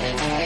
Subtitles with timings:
[0.00, 0.39] Bye.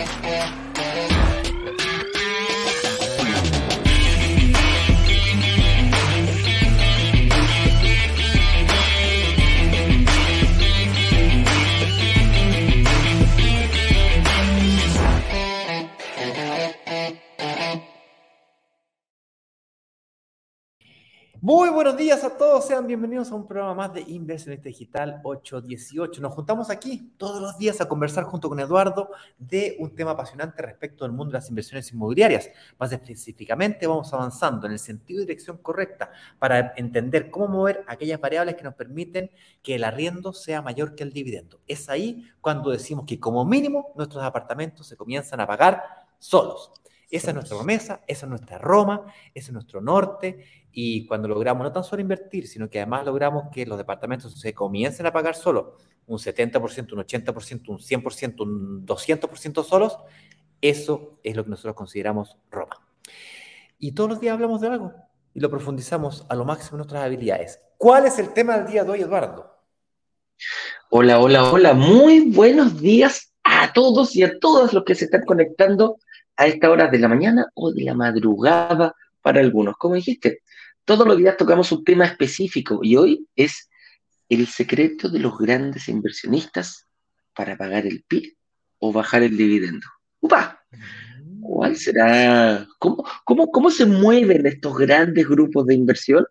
[21.45, 26.23] Muy buenos días a todos, sean bienvenidos a un programa más de Inversionista Digital 818.
[26.23, 30.63] Nos juntamos aquí todos los días a conversar junto con Eduardo de un tema apasionante
[30.63, 32.49] respecto al mundo de las inversiones inmobiliarias.
[32.79, 38.23] Más específicamente vamos avanzando en el sentido y dirección correcta para entender cómo mover aquellas
[38.23, 39.31] variables que nos permiten
[39.63, 41.61] que el arriendo sea mayor que el dividendo.
[41.67, 45.83] Es ahí cuando decimos que como mínimo nuestros apartamentos se comienzan a pagar
[46.19, 46.71] solos.
[47.15, 50.45] Esa es nuestra promesa, esa es nuestra Roma, ese es nuestro norte.
[50.73, 54.53] Y cuando logramos no tan solo invertir, sino que además logramos que los departamentos se
[54.53, 55.77] comiencen a pagar solo
[56.09, 59.97] un 70%, un 80%, un 100%, un 200% solos,
[60.61, 62.85] eso es lo que nosotros consideramos Roma.
[63.79, 64.93] Y todos los días hablamos de algo
[65.35, 67.61] y lo profundizamos a lo máximo en nuestras habilidades.
[67.79, 69.55] ¿Cuál es el tema del día de hoy, Eduardo?
[70.91, 71.75] Hola, hola, hola.
[71.75, 75.99] Muy buenos días a todos y a todas los que se están conectando
[76.37, 79.77] a esta hora de la mañana o de la madrugada para algunos.
[79.77, 80.43] Como dijiste,
[80.85, 83.71] todos los días tocamos un tema específico y hoy es
[84.29, 86.87] el secreto de los grandes inversionistas
[87.35, 88.37] para pagar el PIB
[88.79, 89.87] o bajar el dividendo.
[90.21, 90.63] ¡Upa!
[91.41, 92.67] ¿Cuál será?
[92.79, 96.27] ¿Cómo, cómo, cómo se mueven estos grandes grupos de inversión?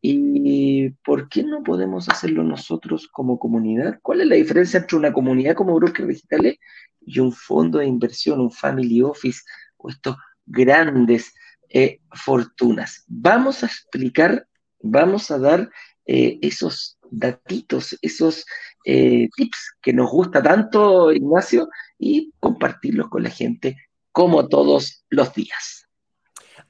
[0.00, 3.98] ¿Y por qué no podemos hacerlo nosotros como comunidad?
[4.02, 6.58] ¿Cuál es la diferencia entre una comunidad como brokers digitales
[7.00, 9.40] y un fondo de inversión, un family office
[9.78, 11.32] o estos grandes
[11.70, 13.04] eh, fortunas.
[13.06, 14.46] Vamos a explicar,
[14.80, 15.70] vamos a dar
[16.06, 18.44] eh, esos datitos, esos
[18.84, 23.76] eh, tips que nos gusta tanto, Ignacio, y compartirlos con la gente
[24.12, 25.87] como todos los días.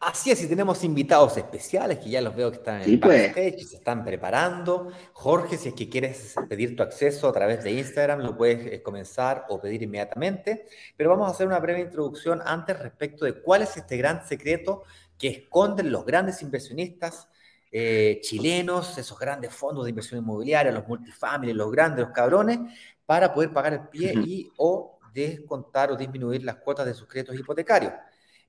[0.01, 3.35] Así es, y tenemos invitados especiales que ya los veo que están en el pues.
[3.35, 4.93] se están preparando.
[5.13, 8.81] Jorge, si es que quieres pedir tu acceso a través de Instagram, lo puedes eh,
[8.81, 10.67] comenzar o pedir inmediatamente.
[10.97, 14.85] Pero vamos a hacer una breve introducción antes respecto de cuál es este gran secreto
[15.19, 17.29] que esconden los grandes inversionistas
[17.73, 22.61] eh, chilenos, esos grandes fondos de inversión inmobiliaria, los multifamilies, los grandes, los cabrones,
[23.05, 27.37] para poder pagar el pie y o descontar o disminuir las cuotas de sus créditos
[27.37, 27.93] hipotecarios.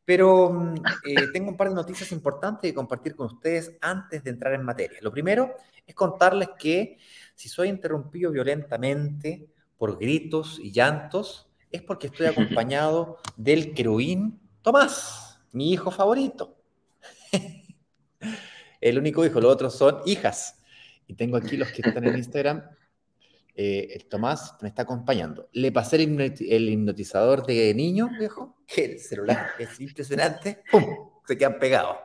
[0.09, 0.75] Pero mm,
[1.07, 4.63] eh, tengo un par de noticias importantes que compartir con ustedes antes de entrar en
[4.63, 4.97] materia.
[5.03, 5.53] Lo primero
[5.85, 6.97] es contarles que
[7.35, 15.39] si soy interrumpido violentamente por gritos y llantos, es porque estoy acompañado del querubín Tomás,
[15.51, 16.57] mi hijo favorito.
[18.81, 20.63] El único hijo, los otros son hijas.
[21.05, 22.63] Y tengo aquí los que están en Instagram
[23.61, 25.49] eh, el Tomás me está acompañando.
[25.51, 28.55] Le pasé el, hipnotizador de niño, viejo.
[28.73, 30.63] El celular es impresionante.
[30.71, 30.85] ¡Pum!
[31.27, 31.97] Se quedan pegados.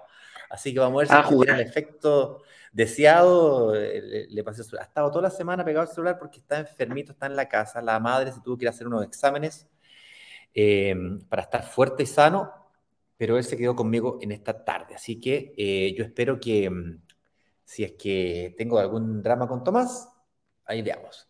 [0.51, 2.43] Así que vamos a ver si ah, tiene el efecto
[2.73, 3.73] deseado.
[3.77, 4.85] Eh, le, pasé el celular.
[4.85, 7.81] Ha estado toda la semana pegado al celular porque está enfermito, está en la casa.
[7.81, 9.69] La madre se tuvo que ir a hacer unos exámenes
[10.55, 10.93] eh,
[11.29, 12.51] para estar fuerte y sano,
[13.17, 14.97] pero él se quedó conmigo en esta tarde.
[14.97, 17.01] Así que yo espero que mm,
[17.63, 20.09] si es que tengo algún drama con Tomás,
[20.65, 21.29] ahí veamos.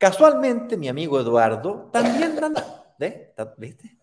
[0.00, 2.94] Casualmente, mi amigo Eduardo también anda,
[3.58, 3.98] ¿viste?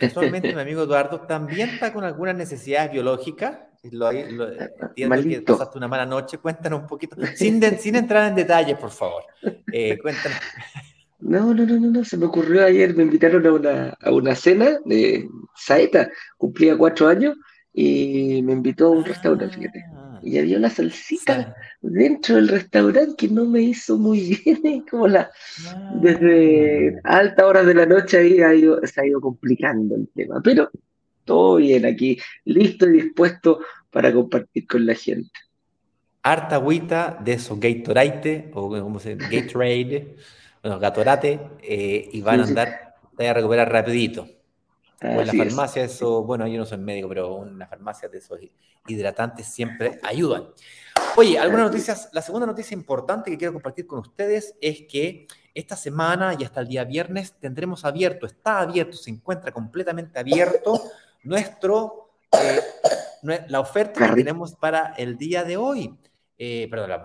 [0.00, 3.60] Casualmente, mi amigo Eduardo también está con algunas necesidades biológicas.
[3.92, 4.48] Lo, lo,
[4.96, 6.38] entiendo que pasaste una mala noche.
[6.38, 9.22] Cuéntanos un poquito, sin, sin entrar en detalles, por favor.
[9.72, 10.38] Eh, cuéntanos.
[11.20, 14.34] No, no, no, no, no, se me ocurrió ayer, me invitaron a una, a una
[14.34, 17.36] cena de Saeta, cumplía cuatro años
[17.72, 19.84] y me invitó a un restaurante, fíjate.
[20.24, 25.08] Ah y había una salsita dentro del restaurante que no me hizo muy bien, como
[25.08, 25.30] la
[26.00, 30.40] desde alta hora de la noche ahí ha ido, se ha ido complicando el tema,
[30.42, 30.70] pero
[31.24, 35.30] todo bien aquí, listo y dispuesto para compartir con la gente.
[36.22, 40.16] Harta agüita de esos Gatorade, o como se dice, Gatorade,
[40.62, 44.26] bueno, Gatorate, eh, y van a andar, a recuperar rapidito.
[45.02, 48.18] O en la farmacia, eso, bueno, yo no soy médico, pero en la farmacia de
[48.18, 48.38] esos
[48.86, 50.48] hidratantes siempre ayudan.
[51.16, 52.08] Oye, algunas noticias.
[52.12, 56.60] La segunda noticia importante que quiero compartir con ustedes es que esta semana y hasta
[56.60, 60.82] el día viernes tendremos abierto, está abierto, se encuentra completamente abierto
[61.22, 62.60] nuestro, eh,
[63.48, 65.96] la oferta que tenemos para el día de hoy.
[66.36, 67.04] Eh, perdón, la,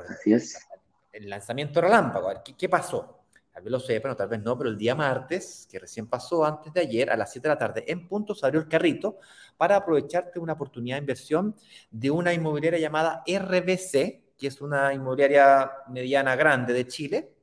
[1.13, 2.31] el lanzamiento relámpago.
[2.43, 3.18] ¿qué, ¿Qué pasó?
[3.51, 6.45] Tal vez lo sepan o tal vez no, pero el día martes, que recién pasó
[6.45, 9.17] antes de ayer, a las 7 de la tarde, en punto se abrió el carrito
[9.57, 11.55] para aprovecharte una oportunidad de inversión
[11.91, 17.33] de una inmobiliaria llamada RBC, que es una inmobiliaria mediana grande de Chile,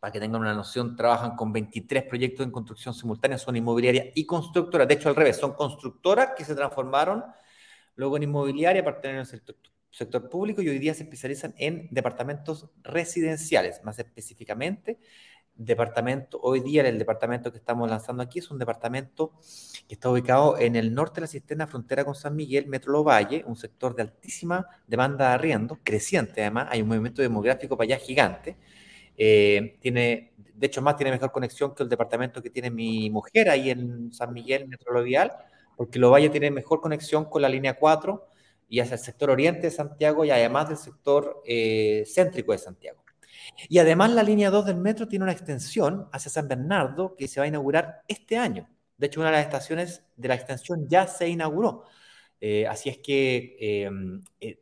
[0.00, 4.24] para que tengan una noción, trabajan con 23 proyectos en construcción simultánea, son inmobiliarias y
[4.24, 4.86] constructoras.
[4.86, 7.24] De hecho, al revés, son constructoras que se transformaron
[7.96, 9.56] luego en inmobiliaria para tener el sector,
[9.98, 14.98] sector público y hoy día se especializan en departamentos residenciales, más específicamente
[15.58, 19.32] departamento, hoy día el departamento que estamos lanzando aquí es un departamento
[19.88, 23.42] que está ubicado en el norte de la cisterna frontera con San Miguel, Metro Valle,
[23.44, 27.98] un sector de altísima demanda de arriendo, creciente además, hay un movimiento demográfico para allá
[27.98, 28.56] gigante.
[29.16, 33.50] Eh, tiene, de hecho, más tiene mejor conexión que el departamento que tiene mi mujer
[33.50, 35.32] ahí en San Miguel, Metro Vial,
[35.76, 38.28] porque Lo Valle tiene mejor conexión con la línea 4
[38.68, 43.02] y hacia el sector oriente de Santiago y además del sector eh, céntrico de Santiago.
[43.68, 47.40] Y además la línea 2 del metro tiene una extensión hacia San Bernardo que se
[47.40, 48.68] va a inaugurar este año.
[48.96, 51.84] De hecho, una de las estaciones de la extensión ya se inauguró.
[52.40, 54.60] Eh, así es que em, eh,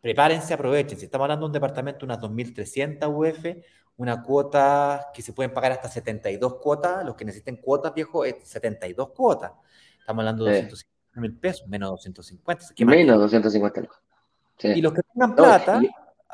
[0.00, 0.98] prepárense, aprovechen.
[0.98, 3.64] Si estamos hablando de un departamento, unas 2.300 UF,
[3.96, 8.36] una cuota que se pueden pagar hasta 72 cuotas, los que necesiten cuotas, viejo, es
[8.44, 9.52] 72 cuotas.
[9.98, 12.66] Estamos hablando de 250 mil pesos, menos 250.
[12.84, 13.88] Menos 250.
[14.62, 15.80] Y los que tengan plata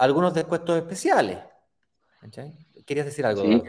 [0.01, 1.39] algunos descuentos especiales.
[2.87, 3.43] ¿Querías decir algo?
[3.43, 3.63] Sí,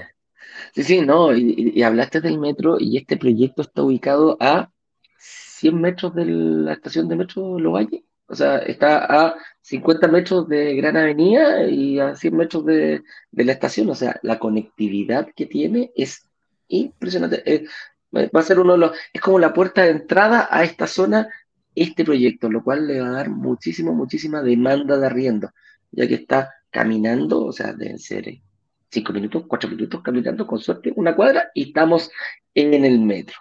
[0.74, 4.72] sí, sí, no, y, hablaste del metro y este proyecto está ubicado a
[5.18, 8.06] 100 metros de la estación de metro Lovalle.
[8.28, 13.52] O sea, está a 50 metros de Gran Avenida y a 100 metros de, la
[13.52, 13.90] estación.
[13.90, 16.30] O sea, la conectividad que tiene es
[16.69, 17.44] impresionante.
[17.46, 17.66] Eh,
[18.13, 21.30] va a ser uno de los, es como la puerta de entrada a esta zona,
[21.75, 25.52] este proyecto, lo cual le va a dar muchísimo, muchísima demanda de arriendo
[25.92, 28.42] ya que está caminando, o sea, deben ser eh,
[28.90, 32.10] cinco minutos, cuatro minutos caminando con suerte una cuadra y estamos
[32.54, 33.36] en el metro.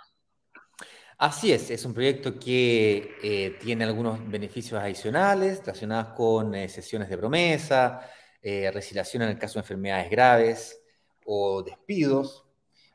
[1.18, 7.10] Así es, es un proyecto que eh, tiene algunos beneficios adicionales relacionados con eh, sesiones
[7.10, 8.00] de promesa,
[8.40, 10.80] eh, en el caso de enfermedades graves
[11.26, 12.46] o despidos.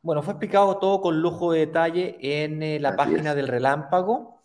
[0.06, 4.36] Bueno, fue explicado todo con lujo de detalle en la página del relámpago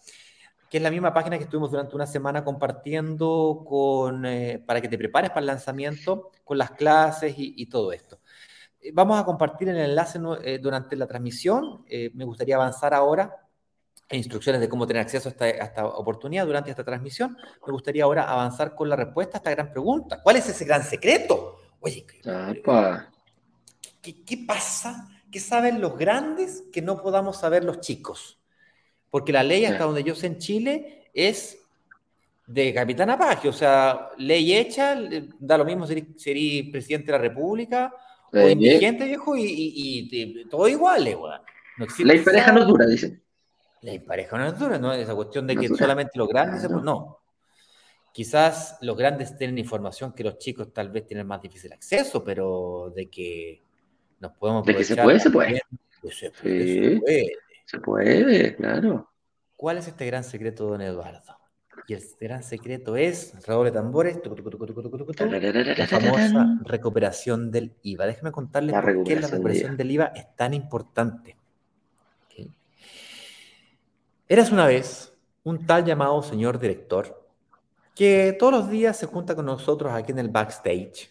[0.70, 4.88] que es la misma página que estuvimos durante una semana compartiendo con, eh, para que
[4.88, 8.20] te prepares para el lanzamiento, con las clases y, todo esto.
[8.80, 11.84] Eh, vamos a compartir el enlace eh, durante la transmisión.
[12.14, 13.48] me gustaría avanzar ahora
[14.08, 17.36] en instrucciones de cómo tener acceso a esta, oportunidad durante esta transmisión.
[17.66, 20.22] Me gustaría ahora avanzar con la respuesta a esta gran pregunta.
[20.22, 21.56] ¿Cuál es ese gran secreto?
[21.80, 22.06] Oye,
[24.00, 25.19] ¿qué, qué pasa?
[25.30, 28.38] ¿Qué saben los grandes que no podamos saber los chicos?
[29.10, 31.58] Porque la ley, hasta donde yo sé en Chile, es
[32.46, 34.96] de capitán Apagio, o sea, ley hecha,
[35.38, 37.94] da lo mismo ser, presidente de la República
[38.32, 41.40] o indigente, viejo, y, todo igual, igual.
[41.78, 43.22] No ley pareja no dura, dicen.
[43.82, 44.92] Ley pareja no es dura, ¿no?
[44.92, 46.80] Esa cuestión de que solamente los grandes, no.
[46.80, 47.18] no.
[48.12, 52.92] Quizás los grandes tienen información que los chicos tal vez tienen más difícil acceso, pero
[52.94, 53.62] de que
[54.20, 55.62] nos podemos De que se puede, se puede.
[56.10, 57.32] se puede.
[57.64, 59.10] Se puede, claro.
[59.56, 61.38] ¿Cuál es este gran secreto, don Eduardo?
[61.86, 68.06] Y el gran secreto es, de tambores, la famosa recuperación del IVA.
[68.06, 71.36] Déjeme contarles por qué la recuperación del IVA es tan importante.
[74.28, 75.12] Eras una vez
[75.42, 77.28] un tal llamado señor director
[77.96, 81.10] que todos los días se junta con nosotros aquí en el backstage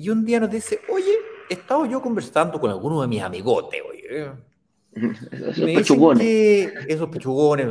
[0.00, 1.12] y un día nos dice, oye,
[1.46, 4.32] he estado yo conversando con alguno de mis amigotes, oye,
[5.30, 6.22] esos me pechugones.
[6.22, 7.66] Que, esos pechugones.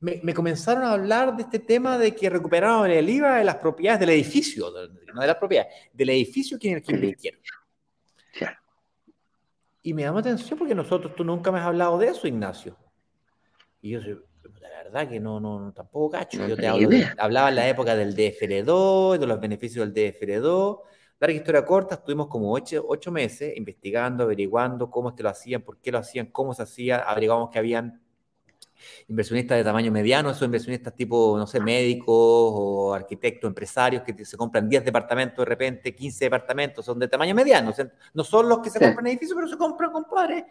[0.00, 3.54] Me, me, comenzaron a hablar de este tema de que recuperaron el IVA de las
[3.56, 4.66] propiedades del edificio,
[5.14, 7.40] no de las propiedades, del edificio que, que invirtieron.
[9.84, 12.76] Y me llama atención porque nosotros, tú nunca me has hablado de eso, Ignacio.
[13.80, 16.48] Y yo, la verdad que no, no, tampoco cacho.
[16.48, 20.93] yo te hablaba en la época del DFR2, de los beneficios del DFR2
[21.24, 25.78] Larga historia corta, estuvimos como ocho, meses investigando, averiguando cómo es que lo hacían, por
[25.78, 26.98] qué lo hacían, cómo se hacía.
[26.98, 27.98] Averiguamos que habían
[29.08, 34.36] inversionistas de tamaño mediano, esos inversionistas tipo, no sé, médicos o arquitectos, empresarios que se
[34.36, 37.72] compran 10 departamentos de repente, 15 departamentos, son de tamaño mediano.
[38.12, 40.44] no son los que se compran edificios, pero se compran, compadre.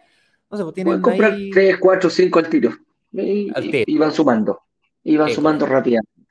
[0.49, 2.71] No sé, pues tienen Pueden comprar 3, 4, 5 al tiro.
[3.11, 4.61] Y, van sumando.
[5.03, 6.22] Y van sumando rápidamente.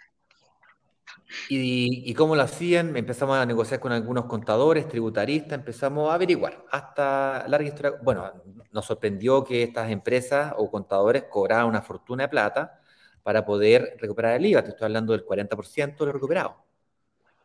[1.49, 6.65] Y, cómo lo hacían, empezamos a negociar con algunos contadores, tributaristas, empezamos a averiguar.
[6.71, 8.33] Hasta larga historia, bueno,
[8.73, 12.81] nos sorprendió que estas empresas o contadores cobraban una fortuna de plata
[13.23, 14.63] para poder recuperar el IVA.
[14.63, 16.57] Te estoy hablando del 40% de lo recuperado.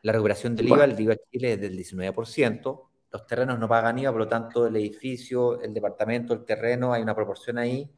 [0.01, 2.81] La recuperación del IVA, el IVA Chile es del 19%.
[3.11, 7.01] Los terrenos no pagan IVA, por lo tanto, el edificio, el departamento, el terreno, hay
[7.01, 7.89] una proporción ahí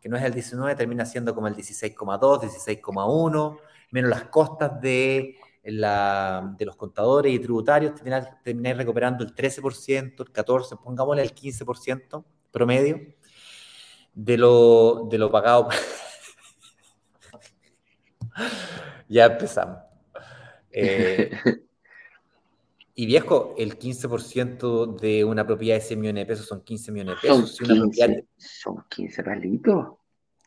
[0.00, 3.58] que no es el 19, termina siendo como el 16,2, 16,1
[3.90, 7.92] menos las costas de la, de los contadores y tributarios,
[8.42, 13.00] termináis, recuperando el 13%, el 14%, pongámosle el 15% promedio
[14.14, 15.68] de lo, de lo pagado.
[19.08, 19.78] ya empezamos.
[20.70, 21.30] Eh,
[22.94, 27.16] y viejo, el 15% de una propiedad de 100 millones de pesos son 15 millones
[27.16, 27.56] de pesos.
[27.56, 29.86] Son 15, son 15 palitos.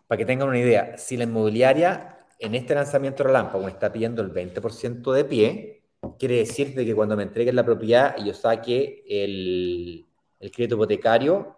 [0.06, 4.22] Para que tengan una idea, si la inmobiliaria en este lanzamiento relámpago me está pidiendo
[4.22, 5.84] el 20% de pie,
[6.20, 10.06] quiere decir que cuando me entreguen la propiedad y yo saque el,
[10.52, 11.56] crédito hipotecario,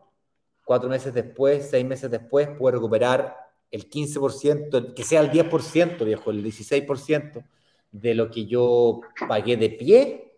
[0.64, 3.38] cuatro meses después, seis meses después, puedo recuperar
[3.72, 7.44] el 15%, que sea el 10%, viejo, el 16%
[7.92, 10.34] de lo que yo pagué de pie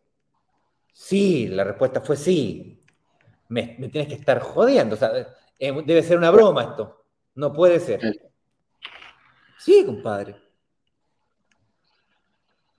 [0.96, 2.80] Sí, la respuesta fue sí.
[3.50, 4.96] Me, tienes que estar jodiendo.
[4.96, 5.12] O sea,
[5.60, 7.04] eh, debe ser una broma esto.
[7.36, 8.00] No puede ser.
[9.59, 10.35] Sí, compadre.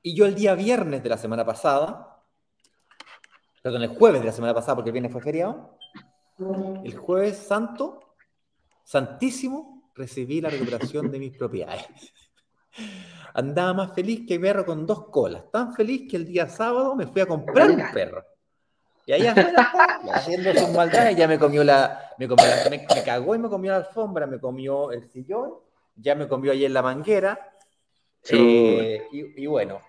[0.02, 2.23] Y yo el día viernes de la semana pasada,
[3.62, 5.76] perdón, el jueves de la semana pasada, porque el viernes fue feriado,
[6.85, 8.14] el jueves santo,
[8.85, 12.12] santísimo, recibí la recuperación de mis propiedades.
[13.35, 15.50] Andaba más feliz que perro con dos colas.
[15.50, 18.25] Tan feliz que el día sábado me fui a comprar un perro.
[19.06, 19.73] Y ahí afuera,
[20.14, 24.26] haciendo sus maldades, ya me comió la, me, me, cagó y me comió la alfombra,
[24.26, 25.54] me comió el sillón,
[25.97, 27.53] ya me comió ahí en la manguera.
[28.29, 29.81] Eh, y, bueno,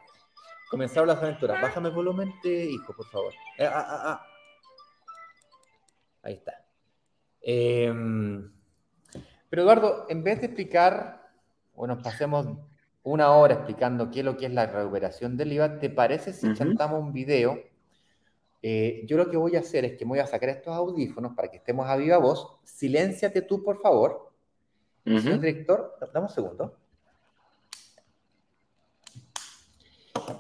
[0.70, 1.62] comenzaron las aventuras.
[1.62, 3.34] Bájame el volumen de hijo, por favor.
[3.58, 4.26] Eh, ah, ah, ah.
[6.24, 6.66] Ahí está.
[7.42, 8.52] Em,
[9.50, 11.30] pero Eduardo, en vez de explicar,
[11.74, 12.48] bueno, pasemos
[13.04, 16.54] una hora explicando qué es lo que es la recuperación del IVA, ¿te parece si
[16.54, 17.58] chantamos un video?
[18.62, 21.34] Eh, yo lo que voy a hacer es que me voy a sacar estos audífonos
[21.34, 22.60] para que estemos a viva voz.
[22.64, 24.27] Silénciate tú, por favor.
[25.08, 26.78] Señor director, dame un segundo.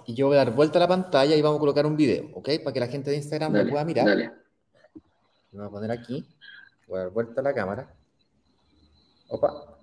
[0.05, 2.29] Y yo voy a dar vuelta a la pantalla y vamos a colocar un video,
[2.33, 2.49] ¿ok?
[2.63, 4.05] Para que la gente de Instagram lo pueda mirar.
[4.05, 4.31] Dale.
[5.51, 6.27] Voy a poner aquí.
[6.87, 7.95] Voy a dar vuelta a la cámara.
[9.29, 9.77] Opa.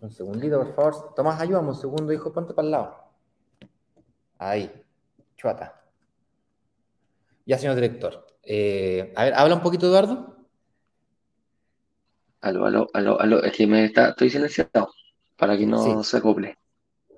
[0.00, 1.14] Un segundito, por favor.
[1.14, 2.96] Tomás, ayúdame un segundo, hijo, ponte para el lado.
[4.38, 4.70] Ahí,
[5.36, 5.82] chuata.
[7.46, 8.26] Ya, señor director.
[8.42, 10.35] Eh, a ver, habla un poquito, Eduardo.
[12.40, 13.42] Aló, aló, aló, aló.
[13.42, 14.90] Es que me está, estoy silenciado
[15.36, 16.56] para que no se acople.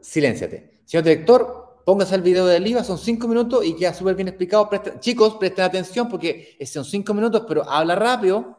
[0.01, 0.81] Silénciate.
[0.85, 4.71] Señor director, póngase el video del IVA, son cinco minutos y queda súper bien explicado.
[5.01, 8.59] chicos, presten atención porque son cinco minutos, pero habla rápido,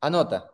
[0.00, 0.50] anota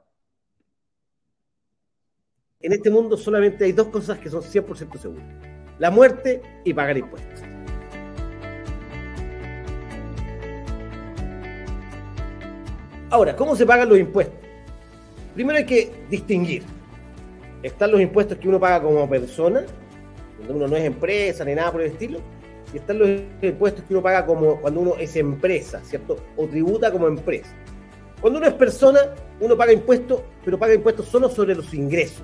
[2.62, 5.24] en este mundo solamente hay dos cosas que son 100% seguras.
[5.78, 7.40] La muerte y pagar impuestos.
[13.08, 14.38] Ahora, ¿cómo se pagan los impuestos?
[15.40, 16.62] Primero hay que distinguir.
[17.62, 19.64] Están los impuestos que uno paga como persona,
[20.36, 22.20] cuando uno no es empresa ni nada por el estilo,
[22.74, 23.08] y están los
[23.40, 26.18] impuestos que uno paga como cuando uno es empresa, ¿cierto?
[26.36, 27.54] O tributa como empresa.
[28.20, 32.22] Cuando uno es persona, uno paga impuestos, pero paga impuestos solo sobre los ingresos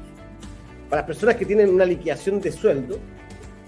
[0.91, 2.99] para las personas que tienen una liquidación de sueldo,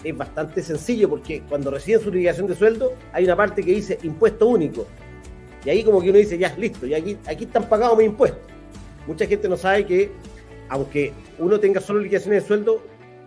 [0.04, 3.98] es bastante sencillo porque cuando reciben su liquidación de sueldo hay una parte que dice
[4.02, 4.86] impuesto único.
[5.64, 8.57] Y ahí como que uno dice, ya, listo, y aquí, aquí están pagados mis impuestos.
[9.08, 10.12] Mucha gente no sabe que
[10.68, 12.82] aunque uno tenga solo liquidaciones de sueldo,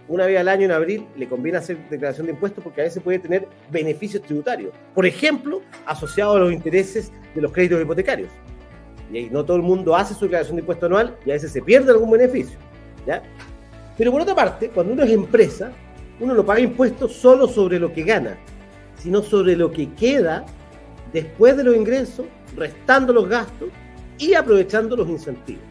[0.08, 3.02] una vez al año en abril le conviene hacer declaración de impuestos porque a veces
[3.02, 4.72] puede tener beneficios tributarios.
[4.94, 8.30] Por ejemplo, asociados a los intereses de los créditos hipotecarios.
[9.12, 11.52] Y ahí no todo el mundo hace su declaración de impuesto anual y a veces
[11.52, 12.60] se pierde algún beneficio.
[13.08, 13.24] ¿ya?
[13.98, 15.72] Pero por otra parte, cuando uno es empresa,
[16.20, 18.38] uno no paga impuestos solo sobre lo que gana,
[18.98, 20.46] sino sobre lo que queda
[21.12, 23.70] después de los ingresos, restando los gastos
[24.20, 25.71] y aprovechando los incentivos.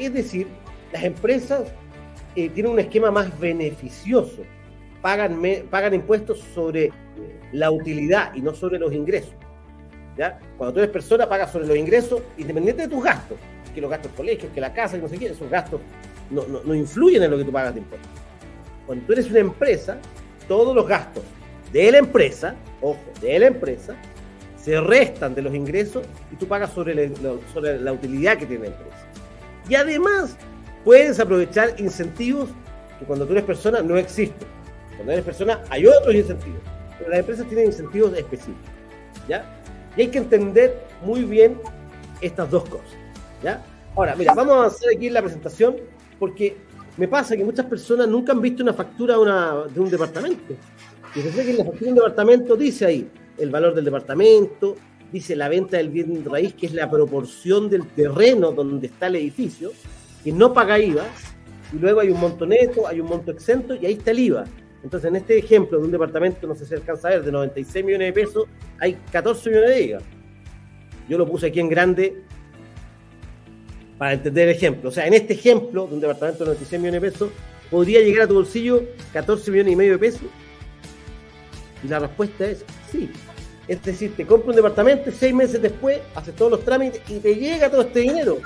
[0.00, 0.46] Es decir,
[0.92, 1.68] las empresas
[2.34, 4.42] eh, tienen un esquema más beneficioso,
[5.02, 6.90] pagan, impuestos sobre
[7.52, 9.34] la utilidad y no sobre los ingresos.
[10.16, 10.38] ¿ya?
[10.56, 13.36] Cuando tú eres persona, pagas sobre los ingresos independiente de tus gastos,
[13.74, 15.82] que los gastos colegios, que la casa, que no sé qué, esos gastos
[16.30, 18.10] no, no, influyen en lo que tú pagas de impuestos.
[18.86, 19.98] Cuando tú eres una empresa,
[20.48, 21.24] todos los gastos
[21.72, 23.96] de la empresa, ojo, de la empresa,
[24.56, 27.14] se restan de los ingresos y tú pagas sobre la,
[27.52, 29.09] sobre la utilidad que tiene la empresa.
[29.68, 30.36] Y además,
[30.84, 32.48] puedes aprovechar incentivos
[32.98, 34.48] que cuando tú eres persona no existen.
[34.96, 36.60] Cuando eres persona hay otros incentivos,
[36.98, 38.70] pero las empresas tienen incentivos específicos.
[39.28, 39.44] ¿ya?
[39.96, 41.58] Y hay que entender muy bien
[42.20, 42.90] estas dos cosas.
[43.42, 43.62] ¿ya?
[43.96, 45.76] Ahora, mira, vamos a hacer aquí la presentación
[46.18, 46.56] porque
[46.96, 50.54] me pasa que muchas personas nunca han visto una factura de, un departamento.
[51.14, 54.76] Y se que en la factura de un departamento dice ahí el valor del departamento,
[55.12, 59.16] dice la venta del bien raíz, que es la proporción del terreno donde está el
[59.16, 59.72] edificio,
[60.22, 61.06] que no paga IVA,
[61.72, 64.44] y luego hay un monto neto, hay un monto exento, y ahí está el IVA.
[64.82, 67.84] Entonces, en este ejemplo de un departamento, no sé si alcanza a ver, de 96
[67.84, 68.44] millones de pesos,
[68.78, 69.98] hay 14 millones de IVA.
[71.08, 72.22] Yo lo puse aquí en grande
[73.98, 74.88] para entender el ejemplo.
[74.88, 77.30] O sea, en este ejemplo de un departamento de 96 millones de pesos,
[77.70, 80.22] podría llegar a tu bolsillo 14 millones y medio de pesos.
[81.84, 83.10] Y la respuesta es sí.
[83.70, 87.36] Es decir, te compras un departamento seis meses después haces todos los trámites y te
[87.36, 88.38] llega todo este dinero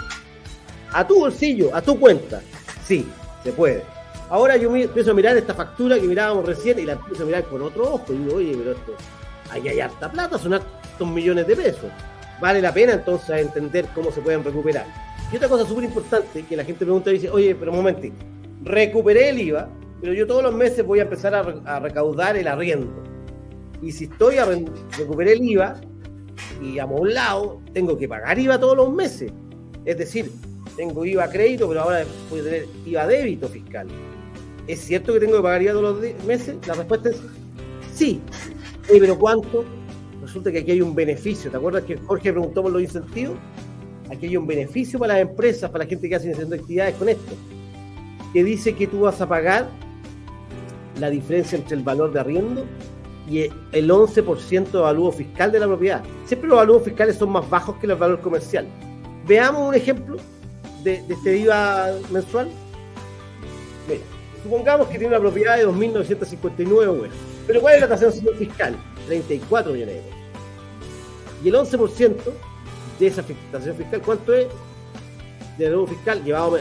[0.93, 2.43] a tu bolsillo, a tu cuenta.
[2.87, 3.09] Sí,
[3.43, 3.83] se puede.
[4.29, 7.45] Ahora yo empiezo a mirar esta factura que mirábamos recién y la empiezo a mirar
[7.45, 8.95] con otro ojo y digo, oye, pero esto,
[9.51, 11.91] ahí hay harta plata, son hartos millones de pesos.
[12.39, 14.85] Vale la pena entonces entender cómo se pueden recuperar.
[15.33, 18.17] Y otra cosa súper importante que la gente pregunta y dice, oye, pero un momentito,
[18.63, 19.71] recuperé el IVA,
[20.03, 23.14] pero yo todos los meses voy a empezar a, recaudar el arriendo.
[23.85, 24.47] Y si estoy a
[24.97, 25.79] recuperé el IVA
[26.63, 29.31] y a un lado, tengo que pagar IVA todos los meses.
[29.85, 30.33] Es decir,
[30.75, 33.87] tengo IVA crédito, pero ahora voy a tener IVA débito fiscal.
[34.67, 36.57] ¿Es cierto que tengo que pagar IVA todos los meses?
[36.67, 37.21] La respuesta es
[37.95, 38.23] sí.
[38.89, 39.67] pero ¿cuánto?
[40.23, 41.51] Resulta que aquí hay un beneficio.
[41.51, 43.37] ¿Te acuerdas que Jorge preguntó por los incentivos?
[44.11, 47.35] Aquí hay un beneficio para las empresas, para la gente que hace actividades con esto,
[48.33, 49.69] que dice que tú vas a pagar
[50.99, 52.65] la diferencia entre el valor de arriendo
[53.29, 56.03] y el 11% de valor fiscal de la propiedad.
[56.27, 58.67] Siempre los valores fiscales son más bajos que el valor comercial.
[59.27, 60.17] Veamos un ejemplo
[60.83, 62.51] de, este IVA mensual.
[63.89, 64.01] Mira,
[64.43, 67.15] supongamos que tiene una propiedad de 2.959 bueno.
[67.47, 68.77] Pero ¿cuál es la tasa fiscal?
[69.07, 70.15] 34 millones de euros.
[71.43, 72.17] Y el 11%
[72.99, 74.47] de esa tasación fiscal, ¿cuánto es?
[75.59, 76.59] De nuevo fiscal llevado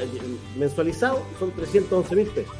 [0.57, 2.53] mensualizado, son 311 mil pesos.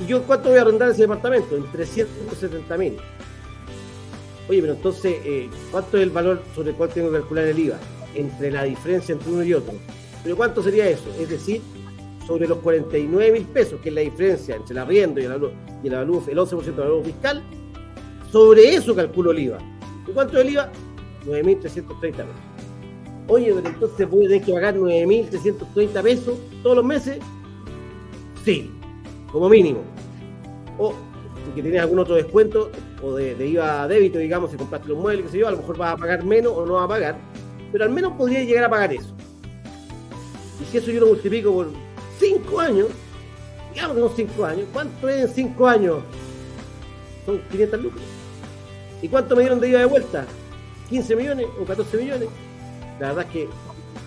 [0.00, 1.56] ¿Y yo cuánto voy a arrendar ese departamento?
[1.56, 2.96] En 370 mil.
[4.48, 7.58] Oye, pero entonces, eh, ¿cuánto es el valor sobre el cual tengo que calcular el
[7.58, 7.78] IVA?
[8.14, 9.74] Entre la diferencia entre uno y otro.
[10.22, 11.10] ¿Pero cuánto sería eso?
[11.18, 11.60] Es decir,
[12.26, 15.32] sobre los 49 mil pesos, que es la diferencia entre el arriendo y el,
[15.82, 17.42] y el, el 11% del valor fiscal,
[18.30, 19.58] sobre eso calculo el IVA.
[20.06, 20.72] ¿Y cuánto es el IVA?
[21.26, 22.26] 9.330 pesos.
[23.26, 27.18] Oye, pero entonces voy a tener que pagar 9.330 pesos todos los meses.
[28.44, 28.70] Sí,
[29.32, 29.80] como mínimo.
[30.78, 30.94] O
[31.54, 32.70] si tienes algún otro descuento
[33.02, 35.78] o de, IVA débito, digamos, si compraste los muebles, qué sé yo, a lo mejor
[35.78, 37.16] vas a pagar menos o no vas a pagar,
[37.72, 39.14] pero al menos podría llegar a pagar eso.
[40.60, 41.68] Y si eso yo lo multiplico por
[42.18, 42.88] 5 años,
[43.72, 45.98] digamos que son 5 años, ¿cuánto es en 5 años?
[47.24, 48.02] Son 500 lucas.
[49.00, 50.26] ¿Y cuánto me dieron de IVA de vuelta?
[50.90, 52.28] ¿15 millones o 14 millones?
[52.98, 53.48] La verdad es que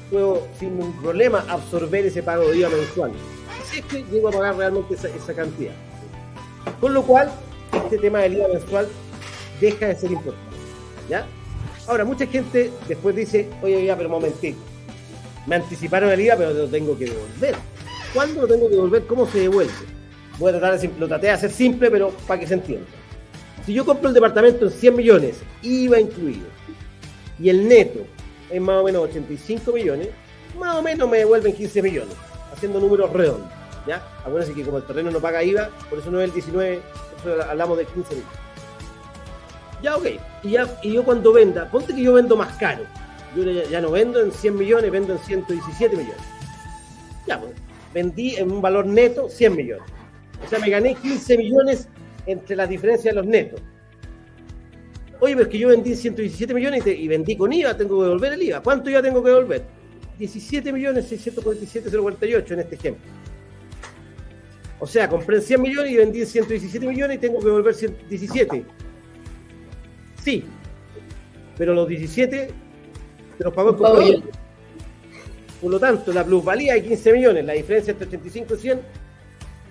[0.10, 3.12] puedo sin ningún problema absorber ese pago de IVA mensual.
[3.72, 5.72] Si es que llego a pagar realmente esa, cantidad.
[6.82, 7.32] Con lo cual,
[7.86, 8.88] este tema del IVA mensual
[9.62, 10.58] deja de ser importante.
[11.10, 11.26] ¿Ya?
[11.88, 14.60] Ahora, mucha gente después dice, oye, ya, pero un momentito.
[15.48, 17.56] Me anticiparon el IVA, pero lo tengo que devolver.
[18.14, 19.08] ¿Cuándo lo tengo que devolver?
[19.08, 19.72] ¿Cómo se devuelve?
[20.38, 22.88] Voy a tratar de, lo traté de hacer simple, pero para que se entienda.
[23.66, 26.48] Si yo compro el departamento en 100 millones, IVA incluido,
[27.40, 28.02] y el neto
[28.50, 30.10] es más o menos 85 millones,
[30.60, 32.16] más o menos me devuelven 15 millones,
[32.52, 33.61] haciendo números redondos.
[33.88, 34.02] ¿Ya?
[34.26, 36.82] Acuérdense que como el terreno no paga IVA, por eso no es el 19,
[37.24, 38.42] por eso hablamos de 15 millones.
[39.82, 40.06] Ya, ok.
[40.44, 42.84] Y, ya, y yo cuando venda, ponte que yo vendo más caro.
[43.36, 46.22] Yo ya, no vendo en 100 millones, vendo en 117 millones.
[47.26, 47.54] Ya, pues,
[47.94, 49.86] vendí en un valor neto 100 millones.
[50.46, 51.88] O sea, me gané 15 millones
[52.26, 53.62] entre la diferencia de los netos.
[55.20, 58.34] Oye, pero es que yo vendí 117 millones y, vendí con IVA, tengo que devolver
[58.34, 58.62] el IVA.
[58.62, 59.64] ¿Cuánto IVA tengo que devolver?
[60.18, 63.12] 17 millones 647 048 en este ejemplo.
[64.82, 68.66] O sea, compré 100 millones y vendí 117 millones y tengo que devolver 117.
[70.24, 70.44] Sí,
[71.56, 72.50] pero los 17
[73.38, 74.24] te los pagó el comprador.
[75.62, 78.82] Por lo tanto, la plusvalía de 15 millones, la diferencia entre 85 y 100,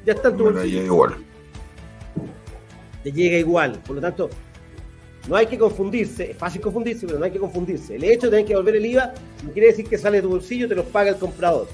[0.07, 0.85] ya está en tu bolsillo.
[0.85, 1.17] igual.
[3.03, 3.81] Te llega igual.
[3.85, 4.31] Por lo tanto,
[5.29, 7.97] no hay que confundirse, es fácil confundirse, pero no hay que confundirse.
[7.97, 9.13] El hecho de tener que devolver el IVA
[9.45, 11.67] no quiere decir que sale de tu bolsillo y te lo paga el comprador.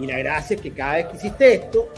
[0.00, 1.88] Y la gracia es que cada vez que hiciste esto,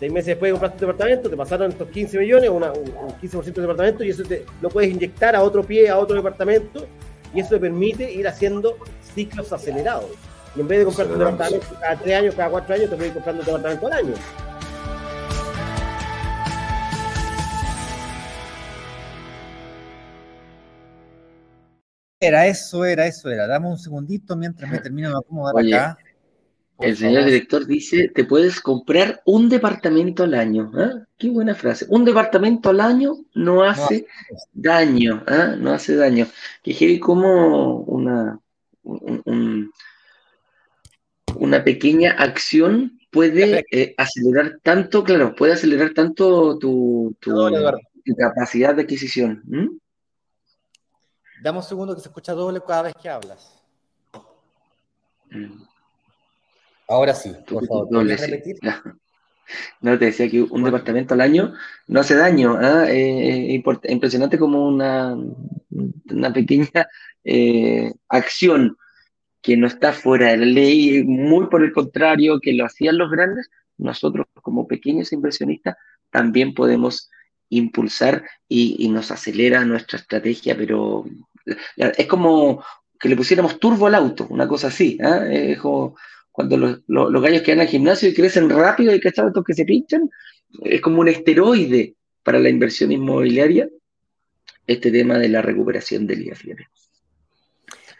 [0.00, 3.54] seis meses después de comprar tu departamento, te pasaron estos 15 millones, un, 15% del
[3.54, 6.86] departamento, y eso te, lo puedes inyectar a otro pie, a otro departamento,
[7.34, 8.78] y eso te permite ir haciendo
[9.14, 10.10] ciclos acelerados.
[10.56, 13.08] Y en vez de comprar tu departamento cada tres años, cada cuatro años, te puedes
[13.08, 14.14] ir comprando un departamento al año.
[22.20, 23.46] Era, eso era, eso era.
[23.46, 25.98] Dame un segundito mientras me termino de acomodar acá.
[26.80, 30.72] El señor director dice, te puedes comprar un departamento al año.
[30.74, 31.06] ¿ah?
[31.16, 31.86] Qué buena frase.
[31.88, 34.06] Un departamento al año no hace
[34.52, 35.22] daño.
[35.26, 35.54] ¿ah?
[35.56, 36.26] No hace daño.
[36.62, 38.40] Que como una,
[41.36, 47.16] una pequeña acción puede eh, acelerar tanto, claro, puede acelerar tanto tu,
[48.18, 49.80] capacidad de adquisición.
[51.40, 53.62] Dame un segundo que se escucha doble cada vez que hablas.
[55.30, 55.73] Mm.
[56.88, 58.56] Ahora sí, por favor, ¿puedes repetir?
[59.80, 61.52] No, te decía que un departamento al año
[61.86, 62.56] no hace daño.
[62.58, 62.86] ¿ah?
[62.88, 65.16] Eh, impresionante como una,
[66.10, 66.88] una pequeña
[67.24, 68.76] eh, acción
[69.42, 73.10] que no está fuera de la ley, muy por el contrario, que lo hacían los
[73.10, 75.76] grandes, nosotros como pequeños inversionistas
[76.10, 77.10] también podemos
[77.50, 81.04] impulsar y, nos acelera nuestra estrategia, pero
[81.76, 82.64] es como
[82.98, 84.96] que le pusiéramos turbo al auto, una cosa así.
[85.30, 85.96] Es como
[86.34, 89.64] cuando los, los, gallos quedan al gimnasio y crecen rápido y que estos que se
[89.64, 90.10] pinchan,
[90.64, 91.94] es como un esteroide
[92.24, 93.68] para la inversión inmobiliaria,
[94.66, 96.36] este tema de la recuperación del IVA,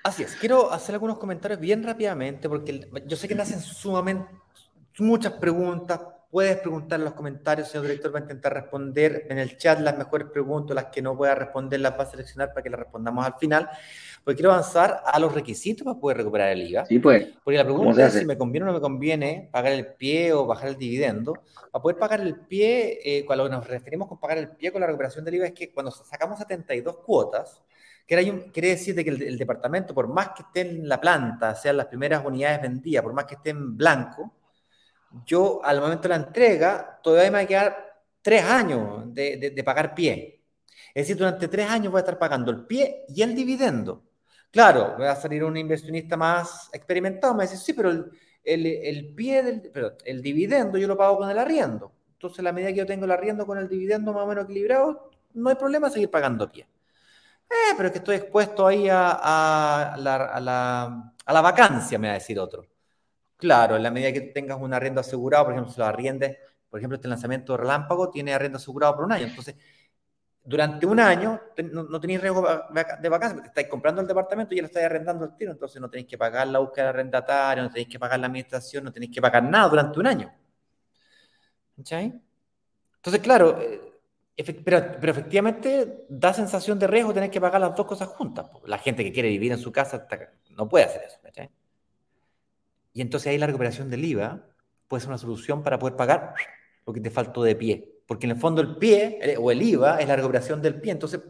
[0.02, 4.26] Así es, quiero hacer algunos comentarios bien rápidamente, porque yo sé que me hacen sumamente
[4.98, 6.00] muchas preguntas.
[6.28, 9.96] Puedes preguntar en los comentarios, señor director va a intentar responder en el chat las
[9.96, 13.24] mejores preguntas, las que no pueda responder las va a seleccionar para que las respondamos
[13.24, 13.70] al final.
[14.24, 16.86] Porque quiero avanzar a los requisitos para poder recuperar el IVA.
[16.86, 17.28] Sí, pues.
[17.44, 20.46] Porque la pregunta es si me conviene o no me conviene pagar el pie o
[20.46, 21.34] bajar el dividendo.
[21.70, 24.86] Para poder pagar el pie, eh, cuando nos referimos con pagar el pie con la
[24.86, 27.60] recuperación del IVA, es que cuando sacamos 72 cuotas,
[28.06, 32.22] Quiere decir que el, departamento, por más que esté en la planta, sean las primeras
[32.24, 34.34] unidades vendidas, por más que esté en blanco,
[35.24, 39.94] yo al momento de la entrega todavía me va a quedar tres años de, pagar
[39.94, 40.42] pie.
[40.94, 44.02] Es decir, durante tres años voy a estar pagando el pie y el dividendo.
[44.54, 47.90] Claro, voy a salir un inversionista más experimentado, me dice, sí, pero
[48.44, 51.90] el, pie del, el dividendo yo lo pago con el arriendo.
[52.12, 54.44] Entonces, a la medida que yo tengo el arriendo con el dividendo más o menos
[54.44, 56.68] equilibrado, no hay problema seguir pagando pie.
[57.50, 62.68] Eh, pero es que estoy expuesto ahí a, la, vacancia, me va a decir otro.
[63.36, 66.38] Claro, en la medida que tengas un arriendo asegurado, por ejemplo, si lo arriendes,
[66.70, 69.26] por ejemplo, este lanzamiento de relámpago tiene arriendo asegurado por un año.
[69.26, 69.56] Entonces,
[70.44, 71.40] durante un año
[71.72, 72.46] no, tenéis riesgo
[73.00, 75.80] de vacancia, porque estáis comprando el departamento y ya lo estáis arrendando al tiro, entonces
[75.80, 78.92] no tenéis que pagar la búsqueda de arrendatario, no tenéis que pagar la administración, no
[78.92, 80.32] tenéis que pagar nada durante un año.
[81.76, 82.20] ¿Cachai?
[82.96, 83.94] Entonces, claro, eh,
[84.36, 88.50] pero, efectivamente da sensación de riesgo tener que pagar las dos cosas juntas.
[88.66, 90.06] La gente que quiere vivir en su casa
[90.50, 91.18] no puede hacer eso.
[92.92, 94.46] Y entonces ahí la recuperación del IVA
[94.86, 96.34] puede ser una solución para poder pagar
[96.86, 97.93] lo que te faltó de pie.
[98.06, 100.92] Porque en el fondo el pie o el IVA es la recuperación del pie.
[100.92, 101.20] Entonces,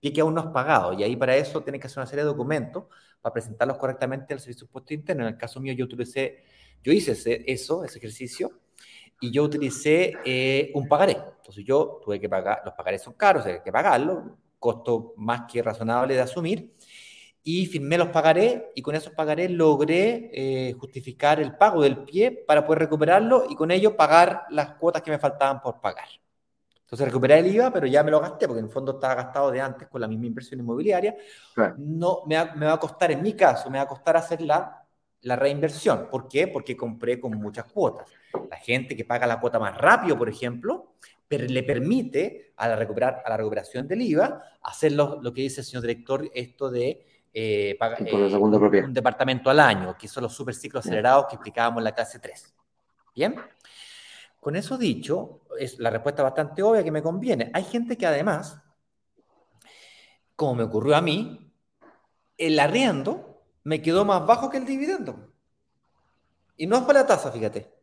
[0.00, 0.92] pie que aún no has pagado.
[0.92, 2.84] Y ahí para eso tienes que hacer una serie de documentos
[3.20, 5.22] para presentarlos correctamente al Servicio de Impuesto Interno.
[5.22, 6.44] En el caso mío yo utilicé,
[6.82, 8.60] yo hice eso, ese ejercicio
[9.20, 11.16] y yo utilicé eh, un pagaré.
[11.36, 15.62] Entonces yo tuve que pagar, los pagarés son caros, hay que pagarlo, costo más que
[15.62, 16.74] razonable de asumir,
[17.44, 22.32] y firmé los pagarés y con esos pagarés logré eh, justificar el pago del pie
[22.32, 26.08] para poder recuperarlo y con ello pagar las cuotas que me faltaban por pagar.
[26.80, 29.50] Entonces recuperé el IVA, pero ya me lo gasté porque en el fondo estaba gastado
[29.50, 31.16] de antes con la misma inversión inmobiliaria.
[31.76, 34.40] No, me va, me va, a costar, en mi caso, me va a costar hacer
[34.40, 34.86] la,
[35.22, 36.08] la reinversión.
[36.10, 36.48] ¿Por qué?
[36.48, 38.08] Porque compré con muchas cuotas.
[38.50, 40.94] La gente que paga la cuota más rápido, por ejemplo,
[41.28, 45.66] le permite a la, recuperar, a la recuperación del IVA hacer lo, que dice el
[45.66, 51.26] señor director, esto de eh, eh, un departamento al año, que son los superciclos acelerados
[51.26, 52.54] que explicábamos en la clase 3.
[53.14, 53.34] Bien,
[54.40, 57.50] con eso dicho, es la respuesta bastante obvia que me conviene.
[57.52, 58.60] Hay gente que además,
[60.36, 61.52] como me ocurrió a mí,
[62.38, 65.32] el arriendo me quedó más bajo que el dividendo.
[66.56, 67.74] Y no es para la tasa, fíjate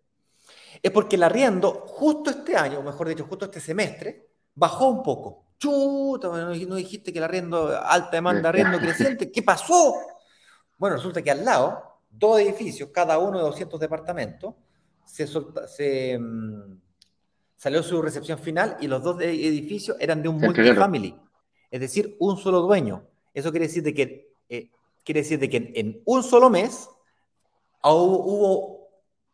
[0.81, 5.03] es porque el arriendo justo este año, o mejor dicho, justo este semestre, bajó un
[5.03, 5.45] poco.
[5.61, 9.93] Chuta, no dijiste que el arriendo, alta demanda, arriendo creciente, ¿qué pasó?
[10.75, 14.55] Bueno, resulta que al lado, dos edificios, cada uno de 200 departamentos,
[15.05, 16.79] se, mm,
[17.57, 21.15] salió su recepción final y los dos edificios eran de un multifamily,
[21.69, 23.03] es decir, un solo dueño.
[23.31, 24.71] Eso quiere decir de que, eh,
[25.03, 26.89] quiere decir de que en, un solo mes
[27.83, 28.89] hubo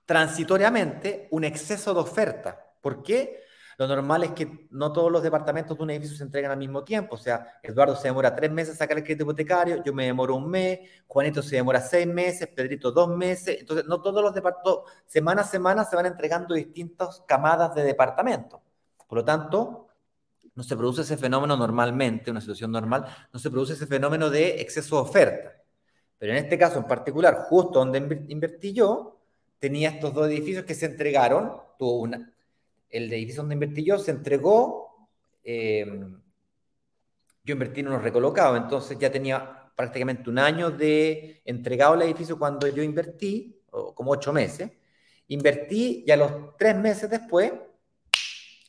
[0.06, 2.74] transitoriamente un exceso de oferta.
[2.82, 3.47] ¿Por qué?
[3.78, 6.84] Lo normal es que no todos los departamentos de un edificio se entregan al mismo
[6.84, 7.14] tiempo.
[7.16, 10.36] O sea, Eduardo se demora tres meses a sacar el crédito hipotecario, yo me demoro
[10.36, 13.58] un mes, Juanito se demora seis meses, Pedrito dos meses.
[13.60, 18.60] Entonces, no todos los departamentos, semana a semana se van entregando distintas camadas de departamentos.
[19.08, 19.88] Por lo tanto,
[20.56, 24.60] no se produce ese fenómeno normalmente, una situación normal, no se produce ese fenómeno de
[24.60, 25.52] exceso de oferta.
[26.18, 29.20] Pero en este caso en particular, justo donde invertí yo,
[29.60, 31.54] tenía estos dos edificios que se entregaron.
[31.78, 32.34] Tuvo una,
[32.90, 35.10] el edificio donde invertí yo se entregó.
[35.44, 36.22] Em,
[37.44, 42.38] yo invertí en unos recolocados, entonces ya tenía prácticamente un año de entregado el edificio
[42.38, 43.62] cuando yo invertí,
[43.96, 44.72] como ocho meses,
[45.30, 47.52] Invertí y a los tres meses después,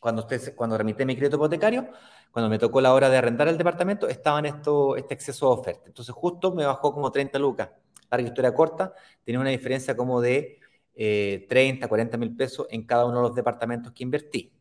[0.00, 1.88] cuando, usted, cuando remité mi crédito hipotecario,
[2.32, 5.60] cuando me tocó la hora de arrendar el departamento, estaba en esto, este exceso de
[5.60, 5.82] oferta.
[5.86, 7.70] Entonces justo me bajó como 30 lucas.
[8.10, 10.57] Larga historia corta, tenía una diferencia como de
[10.98, 14.52] 30, eh, 40 mil pesos en cada uno de los departamentos que invertí.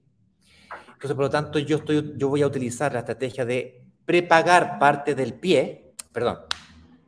[0.69, 5.15] Entonces, por lo tanto, yo, estoy, yo voy a utilizar la estrategia de prepagar parte
[5.15, 6.39] del pie, perdón,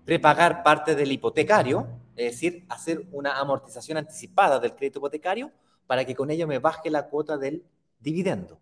[0.03, 5.51] prepagar parte del hipotecario, es decir, hacer una amortización anticipada del crédito hipotecario
[5.85, 7.63] para que con ello me baje la cuota del
[7.99, 8.59] dividendo,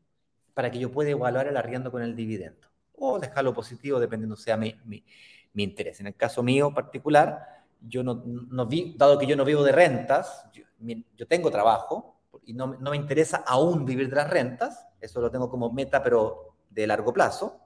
[0.53, 4.57] para que yo pueda evaluar el arriendo con el dividendo o dejarlo positivo dependiendo sea
[4.57, 5.99] mi, mi interés.
[5.99, 9.71] En el caso mío particular, yo no, no vi, dado que yo no vivo de
[9.71, 15.21] rentas, yo, tengo trabajo y no, no, me interesa aún vivir de las rentas, eso
[15.21, 17.61] lo tengo como meta, pero de largo plazo.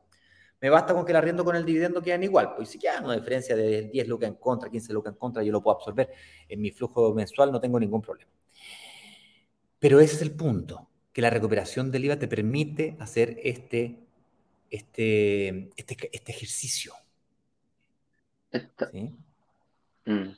[0.60, 3.16] Me basta con que el arriendo con el dividendo quedan igual, pues si queda una
[3.16, 6.12] diferencia de 10 lucas en contra, 15 lucas en contra, yo lo puedo absorber
[6.48, 8.32] en mi flujo mensual, no tengo ningún problema.
[9.80, 14.00] Pero ese es el punto, que la recuperación del IVA te permite hacer este,
[14.70, 16.94] este, este, este ejercicio.
[18.92, 19.12] ¿Sí?
[20.06, 20.30] Mm.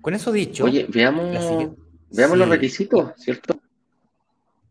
[0.00, 0.64] Con eso dicho.
[0.64, 1.74] Oye, veamos,
[2.10, 3.60] veamos los requisitos, ¿cierto?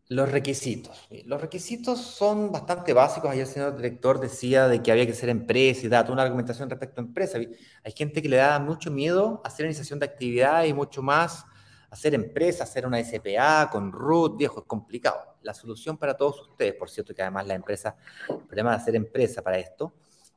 [0.08, 1.08] Los requisitos.
[1.24, 3.30] Los requisitos son bastante básicos.
[3.30, 6.68] Ayer el señor director decía de que había que ser empresa y dado una argumentación
[6.68, 7.38] respecto a empresa.
[7.38, 11.46] Hay gente que le da mucho miedo a hacer iniciación de actividad y mucho más
[11.88, 15.36] hacer empresa, hacer una SPA con root, viejo, es complicado.
[15.40, 17.96] La solución para todos ustedes, por cierto, que además la empresa,
[18.28, 19.94] el problema de hacer empresa para esto,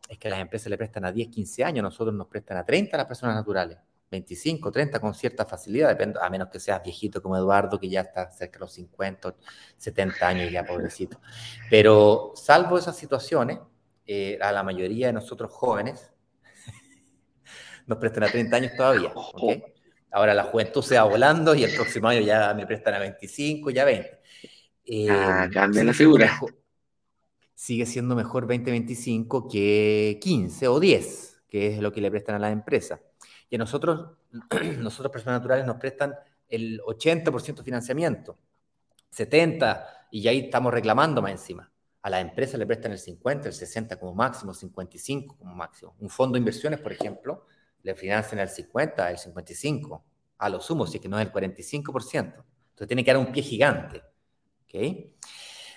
[0.08, 2.98] es que las empresas le prestan a 10, 15 años, nosotros nos prestan a 30
[2.98, 3.78] las personas naturales,
[4.12, 8.02] 25, 30 con cierta facilidad, depende, a menos que seas viejito como Eduardo, que ya
[8.02, 9.36] está cerca de los 50,
[9.78, 11.20] 70 años ya, pobrecito.
[11.70, 13.60] Pero salvo esas situaciones,
[14.06, 16.12] eh, a la mayoría de nosotros jóvenes
[17.88, 19.12] nos prestan a 30 años todavía.
[20.12, 23.72] Ahora la juventud se va volando y el próximo año ya me prestan a 25,
[23.72, 24.22] ya 20.
[24.86, 26.39] Eh, ah, cambia la figura
[27.56, 32.39] sigue siendo mejor 2025 que 15 o 10, que es lo que le prestan a
[32.39, 33.00] la empresa.
[33.50, 34.18] Y a nosotros,
[34.80, 36.13] nosotros personas naturales, nos prestan
[36.50, 38.38] el 80% de financiamiento,
[39.12, 41.72] 70%, y ahí estamos reclamando más encima.
[42.02, 45.96] A la empresa le prestan el 50, el 60 como máximo, 55 como máximo.
[46.00, 47.48] Un fondo de inversiones, por ejemplo,
[47.82, 50.06] le financian el 50, el 55,
[50.38, 52.15] a lo sumo, si es que no es el 45%.
[52.15, 54.04] Entonces tiene que dar un pie gigante.
[54.65, 55.15] ¿okay?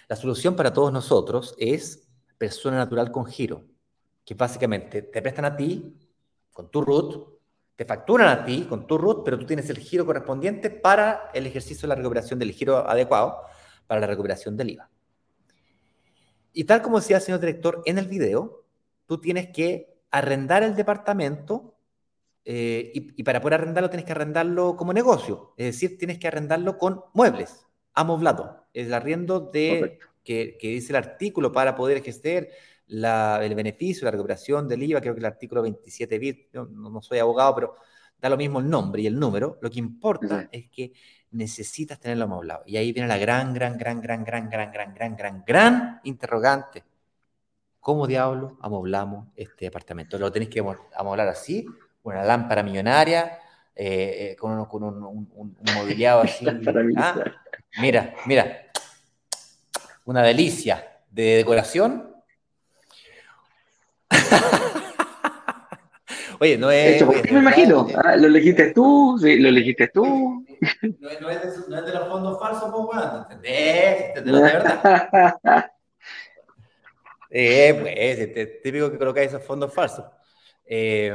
[0.08, 3.64] La solución para todos nosotros es persona natural con giro,
[4.24, 5.98] que básicamente te prestan a ti
[6.50, 7.28] con tu root,
[7.76, 11.46] te facturan a ti con tu root, pero tú tienes el giro correspondiente para el
[11.46, 13.42] ejercicio de la recuperación del giro adecuado
[13.86, 14.90] para la recuperación del IVA.
[16.54, 18.64] Y tal como decía el señor director en el video,
[19.06, 21.74] tú tienes que arrendar el departamento
[22.46, 26.28] eh, y, y, para poder arrendarlo tienes que arrendarlo como negocio, es decir, tienes que
[26.28, 32.50] arrendarlo con muebles amoblado, el arriendo de, que, dice el artículo para poder ejercer
[32.88, 37.18] el beneficio, la recuperación del IVA, creo que el artículo 27 bit, no, no, soy
[37.18, 37.74] abogado, pero
[38.20, 40.92] da lo mismo el nombre y el número, lo que importa es que
[41.30, 42.62] necesitas tenerlo amoblado.
[42.66, 46.84] Y ahí viene la gran, gran, gran, gran, gran, gran, gran, gran, gran, gran interrogante.
[47.80, 50.18] ¿Cómo diablo amoblamos este departamento?
[50.18, 51.66] ¿Lo tenéis que amoblar así?
[52.02, 53.38] ¿Una lámpara millonaria?
[53.74, 56.44] Eh, eh, con, un, con un, un, mobiliado así.
[57.76, 58.64] Mira, mira.
[60.04, 62.14] Una delicia de decoración.
[66.40, 67.04] Oye, no es.
[67.30, 67.86] me imagino.
[67.94, 70.46] Ah, lo elegiste tú, sí, lo elegiste tú.
[71.00, 71.26] No, es, de,
[71.68, 74.16] no es de los fondos falsos, pues, bueno, ¿entendés?
[74.16, 75.30] ¿Entendés de verdad?
[77.30, 80.06] eh, pues, este, típico que colocáis esos fondos falsos.
[80.64, 81.14] Eh,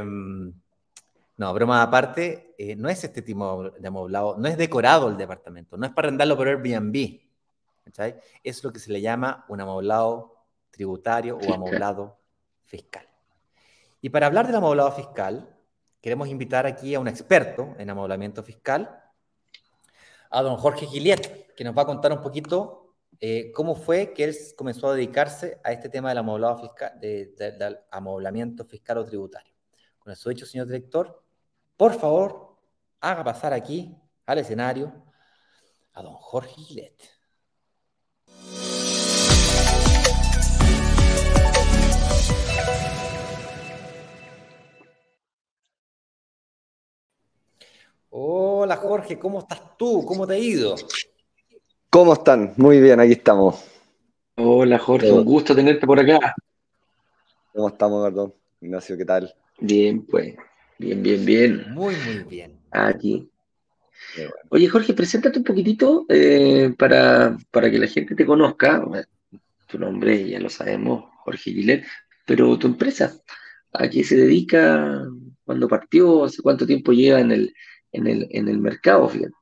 [1.36, 5.76] no, broma aparte, eh, no es este tipo de amoblado, no es decorado el departamento,
[5.76, 7.20] no es para arrendarlo por Airbnb.
[7.84, 8.16] ¿cachai?
[8.42, 12.18] Es lo que se le llama un amoblado tributario o amoblado
[12.64, 13.08] fiscal.
[14.00, 15.48] Y para hablar del amoblado fiscal,
[16.00, 19.02] queremos invitar aquí a un experto en amoblamiento fiscal,
[20.30, 24.24] a don Jorge Giliet, que nos va a contar un poquito eh, cómo fue que
[24.24, 29.52] él comenzó a dedicarse a este tema del amoblado fiscal, del amoblamiento fiscal o tributario.
[29.98, 31.23] Con eso dicho, señor director,
[31.76, 32.56] por favor,
[33.00, 34.92] haga pasar aquí al escenario
[35.92, 37.02] a don Jorge Gillette.
[48.16, 50.04] Hola Jorge, ¿cómo estás tú?
[50.06, 50.76] ¿Cómo te ha ido?
[51.90, 52.54] ¿Cómo están?
[52.56, 53.64] Muy bien, aquí estamos.
[54.36, 56.34] Hola Jorge, un gusto tenerte por acá.
[57.52, 58.34] ¿Cómo estamos, perdón?
[58.60, 59.34] Ignacio, ¿qué tal?
[59.58, 60.36] Bien, pues.
[60.78, 61.64] Bien, bien, bien.
[61.70, 62.58] Muy, muy bien.
[62.70, 63.30] Aquí.
[64.50, 68.84] Oye, Jorge, preséntate un poquitito eh, para, para que la gente te conozca.
[69.66, 71.84] Tu nombre ya lo sabemos, Jorge Gilet,
[72.26, 73.16] pero tu empresa,
[73.72, 75.04] ¿a qué se dedica?
[75.44, 76.24] ¿Cuándo partió?
[76.24, 77.54] ¿Hace cuánto tiempo lleva en el,
[77.92, 79.08] en el, en el mercado?
[79.08, 79.34] Fíjate.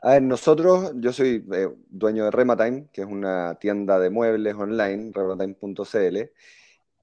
[0.00, 4.54] A ver, nosotros, yo soy eh, dueño de Rematime, que es una tienda de muebles
[4.54, 6.30] online, rematime.cl,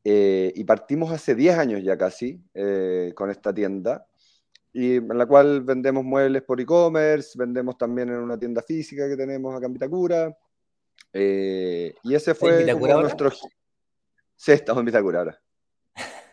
[0.06, 4.08] eh, y partimos hace 10 años ya casi eh, con esta tienda,
[4.72, 9.18] y en la cual vendemos muebles por e-commerce, vendemos también en una tienda física que
[9.18, 10.38] tenemos acá en Vitacura,
[11.12, 13.32] y ese fue nuestro...
[14.38, 15.42] Sí, estamos en Vitacura ahora.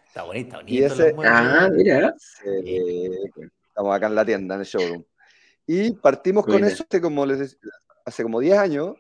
[0.07, 0.73] Está bonito, bonito.
[0.73, 1.15] Y ese...
[1.25, 2.15] Ah, mira.
[3.73, 5.05] estamos acá en la tienda, en el showroom.
[5.67, 7.59] Y partimos con eso hace como, les
[8.05, 8.97] hace como 10 años.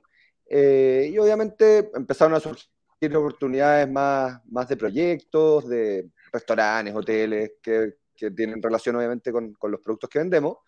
[0.46, 2.68] Eh, y obviamente empezaron a surgir
[3.06, 9.70] oportunidades más, más de proyectos, de restaurantes, hoteles, que, que tienen relación obviamente con, con,
[9.70, 10.58] los productos que vendemos.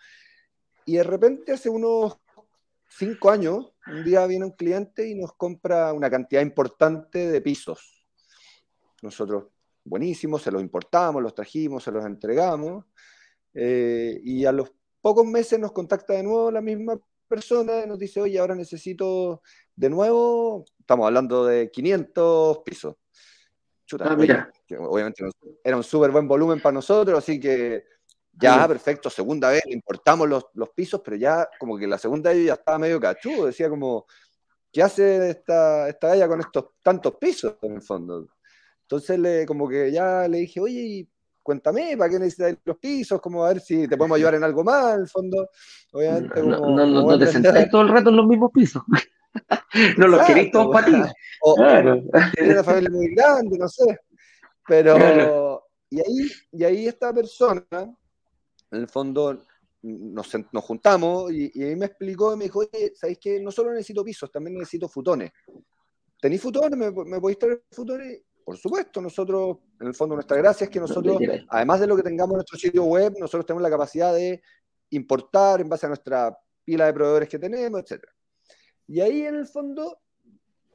[0.85, 2.19] Y de repente hace unos
[2.89, 8.07] 5 años, un día viene un cliente y nos compra una cantidad importante de pisos.
[9.03, 9.47] Nosotros,
[9.85, 12.85] buenísimos, se los importamos, los trajimos, se los entregamos.
[13.55, 17.99] Eh, y a los pocos meses nos contacta de nuevo la misma persona y nos
[17.99, 19.43] dice, oye, ahora necesito
[19.77, 22.97] de nuevo, estamos hablando de 500 pisos.
[23.87, 24.51] Chuta, ah, mira.
[24.79, 25.25] obviamente
[25.63, 27.85] era un súper buen volumen para nosotros, así que
[28.33, 32.47] ya, perfecto, segunda vez importamos los, los, pisos, pero ya como que la segunda vez
[32.47, 34.07] ya estaba medio cachudo, decía como,
[34.73, 38.27] ¿qué hace esta, esta galla con estos tantos pisos en el fondo?
[38.83, 41.09] Entonces le, como que ya le dije, oye,
[41.43, 43.21] cuéntame, ¿para qué necesitas los pisos?
[43.21, 45.49] Como a ver si te podemos ayudar en algo más, al fondo.
[45.93, 48.83] Obviamente, no, no, no, te sentás todo el rato en los mismos pisos.
[49.99, 50.93] no los querés todos para ti.
[51.43, 52.03] O claro.
[52.35, 53.99] tienes una familia muy grande, no sé.
[54.67, 59.43] Pero, y, ahí, y ahí esta persona, en el fondo,
[59.83, 63.51] nos, nos juntamos y, y, ahí me explicó y me dijo, oye, ¿sabéis que no
[63.51, 65.31] solo necesito pisos, también necesito futones?
[66.21, 66.79] ¿Tenéis futones?
[66.79, 68.23] ¿Me, me podéis traer futones?
[68.45, 71.19] Por supuesto, nosotros, en el fondo, nuestra gracia es que nosotros,
[71.49, 74.43] además de lo que tengamos en nuestro sitio web, nosotros tenemos la capacidad de
[74.91, 78.05] importar en base a nuestra pila de proveedores que tenemos, etc.
[78.87, 79.99] Y ahí, en el fondo,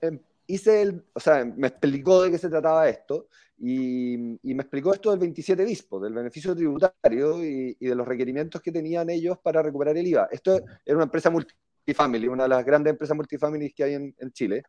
[0.01, 4.93] em, hice el, o sea, me explicó de qué se trataba esto y, me explicó
[4.93, 9.61] esto del 27 bispo, del beneficio tributario y, de los requerimientos que tenían ellos para
[9.61, 10.27] recuperar el IVA.
[10.31, 14.63] Esto era una empresa multifamily, una de las grandes empresas multifamily que hay en, Chile.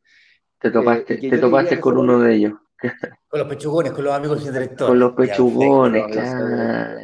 [0.59, 2.53] Te topaste, eh, te topaste con uno de ellos.
[3.29, 4.89] Con los pechugones, con los amigos del director.
[4.89, 7.01] Con los pechugones, claro.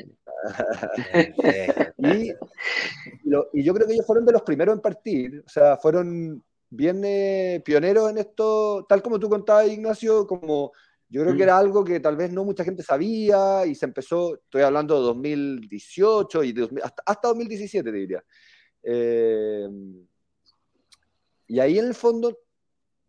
[1.98, 2.30] y,
[3.52, 7.02] y, yo creo que ellos fueron de los primeros en partir, o sea, fueron bien
[7.04, 10.72] eh, pioneros en esto, tal como tú contabas, Ignacio, como
[11.08, 11.42] yo creo que mm.
[11.42, 15.06] era algo que tal vez no mucha gente sabía y se empezó, estoy hablando de
[15.06, 18.24] 2018 y hasta, hasta, 2017, te diría.
[18.82, 19.68] Eh,
[21.48, 22.36] y ahí en el fondo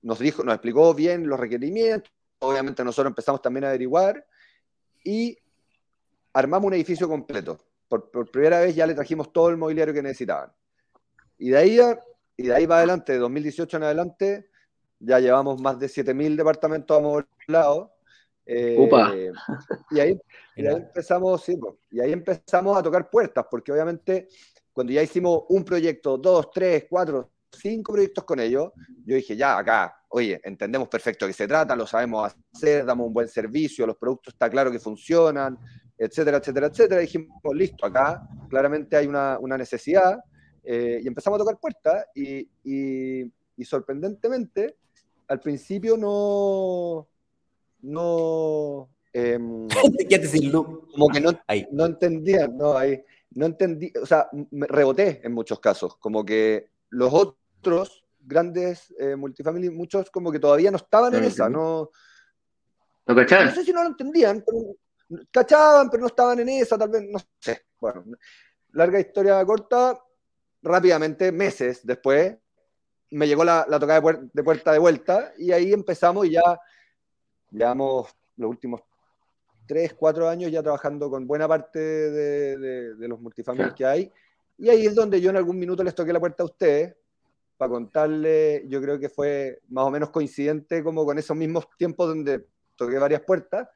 [0.02, 4.26] nos dijo, nos explicó bien los requerimientos, obviamente nosotros empezamos también a averiguar
[5.04, 5.38] y
[6.34, 7.60] armamos un edificio completo.
[7.88, 10.52] Por, primera vez ya le trajimos todo el mobiliario que necesitaban.
[11.38, 11.80] Y de ahí,
[12.36, 14.50] y de ahí para adelante, de 2018 en adelante,
[15.00, 17.90] ya llevamos más de 7.000 departamentos amoblados.
[18.46, 18.78] Eh,
[19.92, 20.20] y, ahí,
[20.56, 21.60] y ahí empezamos, sí,
[21.92, 24.30] y ahí empezamos a tocar puertas, porque obviamente
[24.72, 28.72] cuando ya hicimos un proyecto, dos, tres, cuatro, cinco proyectos con ellos,
[29.04, 33.08] yo dije, ya, acá, oye, entendemos perfecto de qué se trata, lo sabemos hacer, damos
[33.08, 35.58] un buen servicio, los productos está claro que funcionan,
[35.98, 37.02] etcétera, etcétera, etcétera.
[37.02, 40.20] Y dijimos, listo, acá claramente hay una, una necesidad.
[40.64, 44.76] Eh, y empezamos a tocar puertas y, y, sorprendentemente,
[45.28, 47.08] al principio no...
[47.82, 51.40] no eh, como que no,
[51.72, 56.70] no entendía, no, ahí, no entendí, o sea, me reboté en muchos casos, como que
[56.90, 61.90] los otros grandes eh, multifamily, muchos como que todavía no estaban en esa, no...
[63.08, 63.48] ¿No cachaban?
[63.48, 64.76] No sé si no lo entendían, pero
[65.32, 67.66] cachaban, pero no estaban en esa, tal vez, no sé.
[67.80, 68.04] Bueno,
[68.74, 70.02] larga historia corta,
[70.62, 72.38] rápidamente, meses después,
[73.12, 74.02] me llegó la, la tocada
[74.34, 76.60] de, puerta de vuelta y ahí empezamos y ya
[77.52, 78.82] llevamos los últimos
[79.66, 82.58] tres, cuatro años ya trabajando con buena parte de,
[82.96, 84.12] de, los multifamilies que hay.
[84.58, 86.96] Y ahí es donde yo en algún minuto les toqué la puerta a ustedes
[87.58, 92.08] para contarle, yo creo que fue más o menos coincidente como con esos mismos tiempos
[92.08, 92.46] donde
[92.76, 93.68] toqué varias puertas.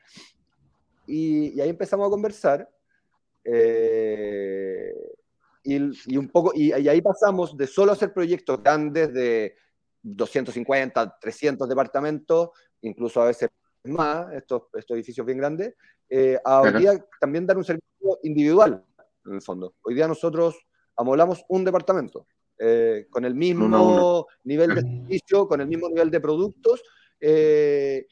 [1.11, 2.69] Y, ahí empezamos a conversar.
[3.43, 4.93] Eh,
[5.63, 9.55] y, un poco, y, ahí pasamos de solo hacer proyectos grandes de
[10.01, 12.49] 250, 300 departamentos,
[12.81, 13.49] incluso a veces
[13.83, 15.75] más, estos, estos edificios bien grandes,
[16.09, 18.83] eh, a hoy día también dar un servicio individual
[19.25, 19.75] en el fondo.
[19.81, 20.55] Hoy día nosotros
[20.95, 26.19] amolamos un departamento eh, con el mismo nivel de servicio, con el mismo nivel de
[26.21, 26.83] productos
[27.19, 28.07] eh,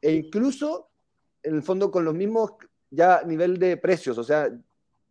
[0.00, 0.89] e incluso
[1.42, 2.52] en el fondo con los mismos
[2.90, 4.18] ya nivel de precios.
[4.18, 4.50] O sea,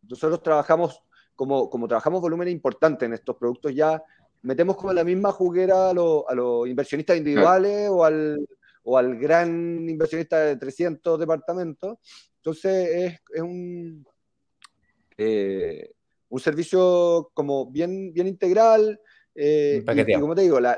[0.01, 1.03] nosotros trabajamos
[1.35, 4.03] como, como trabajamos volumen importante en estos productos ya
[4.41, 8.47] metemos como la misma juguera a, los inversionistas individuales o al,
[8.83, 11.97] o al gran inversionista de 300 departamentos.
[12.37, 14.05] Entonces es, un,
[15.17, 15.91] eh,
[16.29, 18.99] un servicio como bien, bien integral.
[19.35, 20.75] Eh, y, como te digo, lo,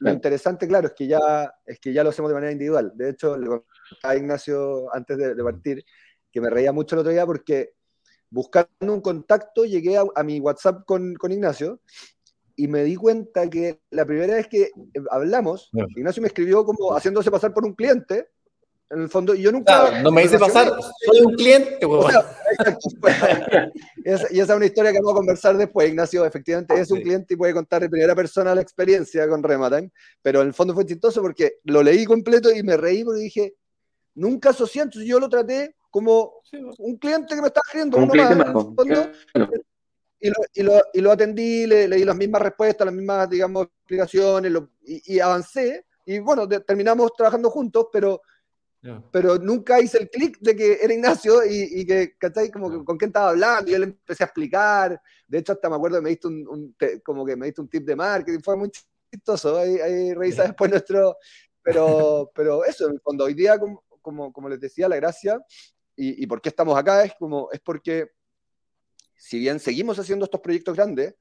[0.00, 2.92] interesante, claro, es que, ya, es que ya lo hacemos de manera individual.
[2.94, 3.66] De hecho, le contaba
[4.02, 5.84] a Ignacio antes de, partir
[6.30, 7.74] que me reía mucho el otro día porque
[8.28, 11.80] buscando un contacto llegué a, mi WhatsApp con, con Ignacio
[12.56, 14.70] y me di cuenta que la primera vez que
[15.10, 18.28] hablamos, Ignacio me escribió como haciéndose pasar por un cliente,
[18.90, 20.02] en el fondo, y yo nunca...
[20.02, 20.72] no me hice pasar,
[21.04, 21.78] soy un cliente,
[24.04, 25.88] y esa es una historia que vamos a conversar después.
[25.88, 26.24] Ignacio.
[26.24, 29.90] Efectivamente es un cliente y puede contar de primera persona la experiencia con Rematime,
[30.22, 33.54] pero en el fondo fue chistoso porque lo leí completo y me reí porque dije,
[34.14, 36.42] nunca asocié, entonces yo lo traté como
[36.78, 38.84] un cliente que me está escribiendo, uno más, en el fondo,
[40.18, 43.66] y lo, y, lo, y lo, atendí, le, leí las mismas respuestas, las mismas, digamos,
[43.66, 45.84] explicaciones, y, avancé.
[46.04, 48.22] Y bueno, terminamos trabajando juntos, pero,
[49.10, 52.50] pero nunca hice el clic de que era Ignacio y, que, ¿cachai?
[52.50, 53.70] Como con quién estaba hablando.
[53.70, 55.00] Y yo le empecé a explicar.
[55.26, 57.84] De hecho, hasta me acuerdo que me diste un, como que me diste un tip
[57.84, 58.40] de marketing.
[58.42, 58.70] Fue muy
[59.10, 59.58] chistoso.
[59.58, 61.16] Ahí, ahí revisa después nuestro.
[61.62, 65.40] Pero, pero eso, en hoy día, como, como, como les decía, la gracia
[65.96, 68.10] y, y por qué estamos acá es, como, es porque
[69.16, 71.14] si bien seguimos haciendo estos proyectos grandes,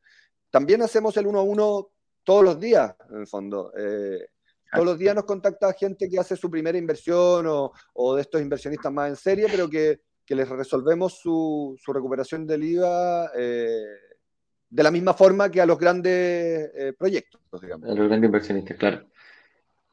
[0.50, 1.92] también hacemos el uno a uno
[2.24, 3.72] todos los días, en el fondo.
[3.78, 4.28] Eh,
[4.72, 8.92] todos los días nos contacta gente que hace su primera inversión o, de estos inversionistas
[8.92, 13.84] más en serie, pero que, les resolvemos su, recuperación del IVA eh,
[14.70, 17.90] de la misma forma que a los grandes eh, proyectos, digamos.
[17.90, 19.06] A los grandes inversionistas, claro.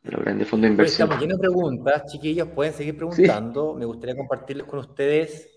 [0.05, 1.07] A los grandes fondos de inversión.
[1.07, 3.75] Estamos llenos de preguntas, chiquillos, pueden seguir preguntando.
[3.75, 5.51] Me gustaría compartirles con ustedes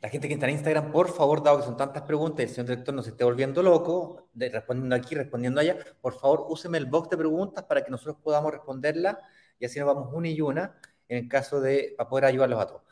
[0.00, 2.68] la gente que está en Instagram, por favor, dado que son tantas preguntas el señor
[2.68, 7.18] director nos esté volviendo loco, respondiendo aquí, respondiendo allá, por favor, úseme el box de
[7.18, 9.18] preguntas para que nosotros podamos responderla
[9.58, 10.74] y así nos vamos una y una
[11.06, 12.82] en el caso de, para poder ayudarlos a todos.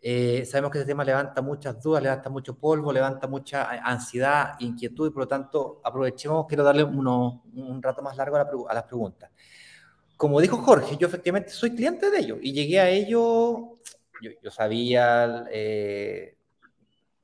[0.00, 5.08] Eh, sabemos que este tema levanta muchas dudas, levanta mucho polvo, levanta mucha ansiedad, inquietud
[5.08, 9.30] y por lo tanto aprovechemos, quiero darle un rato más largo a, las preguntas.
[10.16, 13.78] Como dijo Jorge, yo efectivamente soy cliente de ellos y llegué a ello,
[14.42, 16.35] yo, sabía, eh,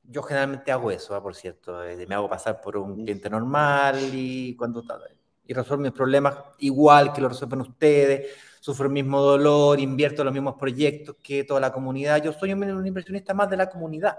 [0.03, 1.23] yo generalmente hago eso, ¿ah?
[1.23, 4.83] por cierto, eh, me hago pasar por un cliente normal y cuando
[5.45, 10.33] y resuelvo mis problemas igual que lo resuelven ustedes, sufro el mismo dolor, invierto los
[10.33, 12.23] mismos proyectos que toda la comunidad.
[12.23, 14.17] Yo soy un inversionista más de la comunidad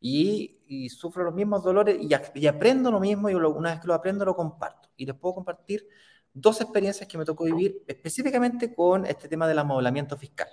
[0.00, 4.24] y, sufro los mismos dolores y, aprendo lo mismo y una vez que lo aprendo
[4.24, 4.88] lo comparto.
[4.96, 5.86] Y les puedo compartir
[6.32, 10.48] dos experiencias que me tocó vivir específicamente con este tema del amoblamiento fiscal.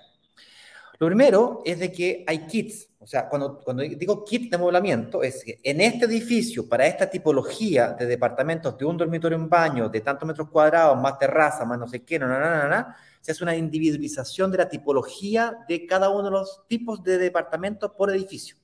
[0.98, 5.22] Lo primero es de que hay kits, o sea, cuando, cuando digo kit de amoblamiento,
[5.22, 9.88] es que en este edificio, para esta tipología de departamentos de un dormitorio, un baño,
[9.88, 12.86] de tantos metros cuadrados, más terraza, más no sé qué, no, no, no, no,
[13.20, 17.90] se hace una individualización de la tipología de cada uno de los tipos de departamentos
[17.92, 18.56] por edificio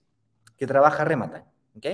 [0.56, 1.86] que trabaja Remata, ¿ok?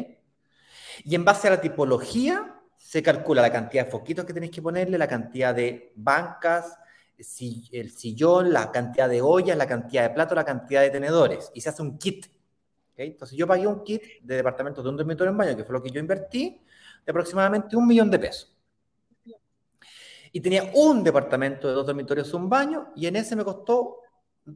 [1.05, 4.63] Y en base a la tipología se calcula la cantidad de foquitos que tenéis que
[4.63, 6.77] ponerle, la cantidad de bancas,
[7.19, 11.61] el sillón, la cantidad de ollas, la cantidad de platos, la cantidad de tenedores, y
[11.61, 12.27] se hace un kit.
[12.97, 15.83] Entonces yo pagué un kit de departamento de un dormitorio en baño, que fue lo
[15.83, 16.61] que yo invertí,
[17.05, 18.57] de aproximadamente un millón de pesos.
[20.33, 24.01] Y tenía un departamento de dos dormitorios, un baño, y en ese me costó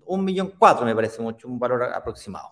[0.07, 2.51] un millón cuatro, me parece mucho, un valor aproximado.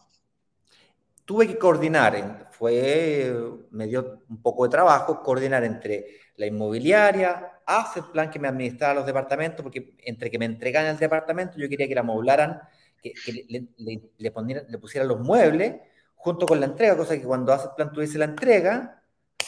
[1.29, 3.31] Tuve que coordinar, fue,
[3.73, 6.07] me dio un poco de trabajo coordinar entre
[6.37, 10.97] la inmobiliaria, hace plan que me administrara los departamentos, porque entre que me entregan el
[10.97, 12.63] departamento, yo quería que la amoblaran,
[13.03, 13.13] que,
[13.47, 13.69] le,
[14.17, 15.75] le, pusieran los muebles
[16.15, 19.03] junto con la entrega, cosa que cuando hace el plan tuviese la entrega,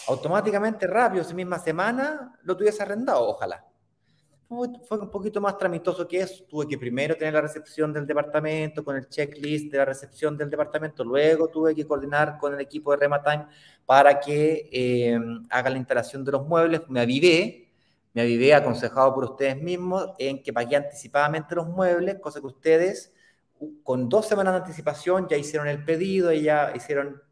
[0.09, 3.70] automáticamente, rápido, esa misma semana, lo tuviese arrendado, ojalá.
[4.51, 6.43] Fue un poquito más tramitoso que eso.
[6.45, 10.51] Tuve que primero tener la recepción del departamento con el checklist de la recepción del
[10.51, 11.05] departamento.
[11.05, 13.47] Luego tuve que coordinar con el equipo de Rematime
[13.87, 15.19] para que eh,
[15.51, 16.83] haga la instalación de los muebles.
[16.89, 17.71] Me avivé,
[18.13, 23.13] me avivé aconsejado por ustedes mismos en que pagué anticipadamente los muebles, cosa que ustedes
[23.83, 27.23] con dos semanas de anticipación ya hicieron el pedido y ya hicieron,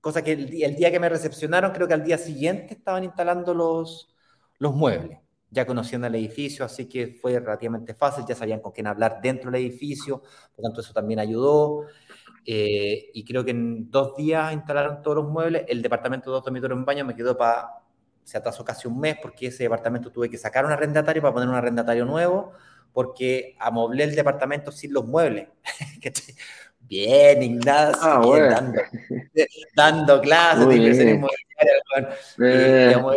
[0.00, 4.14] cosa que el, día que me recepcionaron, creo que al día siguiente estaban instalando los,
[4.58, 5.18] los muebles,
[5.54, 9.50] ya conociendo el edificio, así que fue relativamente fácil, ya sabían con quién hablar dentro
[9.50, 11.82] del edificio, por lo tanto eso también ayudó.
[12.44, 15.64] Eh, y creo que en dos días instalaron todos los muebles.
[15.68, 17.68] El departamento de dos dormitorios en baño me quedó para.
[18.24, 21.48] Se atrasó casi un mes porque ese departamento tuve que sacar un arrendatario para poner
[21.48, 22.52] un arrendatario nuevo,
[22.92, 25.48] porque amoblé el departamento sin los muebles.
[26.80, 28.48] bien, Ignacio, Ah, bueno.
[28.50, 28.80] dando,
[29.76, 32.16] dando clases de inversión inmobiliaria.
[32.38, 33.16] Eh, digamos,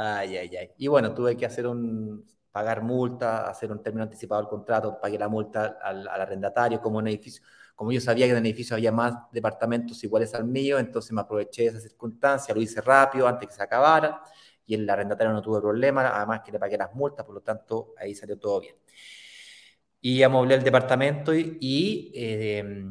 [0.00, 0.70] Ay, ay, ay.
[0.78, 5.18] Y bueno, tuve que hacer un, pagar multa, hacer un término anticipado del contrato, pagué
[5.18, 7.42] la multa al, al arrendatario, como en edificio,
[7.74, 11.20] como yo sabía que en el edificio había más departamentos iguales al mío, entonces me
[11.20, 14.22] aproveché de esa circunstancia, lo hice rápido antes que se acabara,
[14.66, 17.94] y el arrendatario no tuvo problema, además que le pagué las multas, por lo tanto,
[17.98, 18.76] ahí salió todo bien.
[20.00, 22.84] Y amoblé el departamento y, y, eh,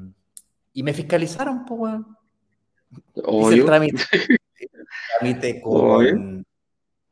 [0.74, 2.18] y me fiscalizaron, pues, weón.
[3.16, 4.04] Hice el trámite,
[4.60, 4.88] el
[5.20, 6.44] trámite Obvio.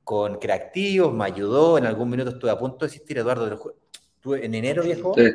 [0.05, 1.77] Con, creativos, me ayudó.
[1.77, 3.73] En algún minuto estuve a punto de existir, Eduardo.
[4.15, 5.13] Estuve en enero, viejo.
[5.15, 5.29] Sí.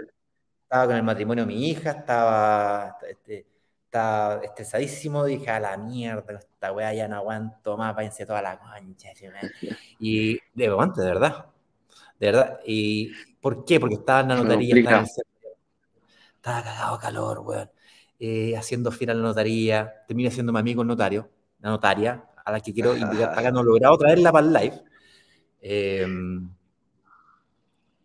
[0.62, 3.45] Estaba con el matrimonio de mi hija, estaba, este,
[3.85, 5.25] estaba estresadísimo.
[5.25, 9.11] Dije, a la mierda, esta weá ya no aguanto más, váyanse toda la concha.
[9.99, 11.47] Y de aguante, de verdad.
[12.18, 12.61] De verdad.
[12.64, 13.81] ¿Y por qué?
[13.81, 17.71] Porque estaba en la notaría, estaba en cagado calor, weón.
[18.21, 20.05] Eh, haciendo fila en la notaría.
[20.07, 23.51] Terminé haciendo mi amigo el notario, la notaria, a la que quiero invitar para acá.
[23.51, 24.82] No he logrado traerla para el live.
[25.62, 26.07] Eh,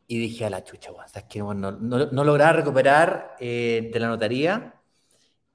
[0.08, 1.42] y dije a la chucha, weón, ¿sabes qué?
[1.42, 4.76] Bueno, no, no, no lograba recuperar eh, de la notaría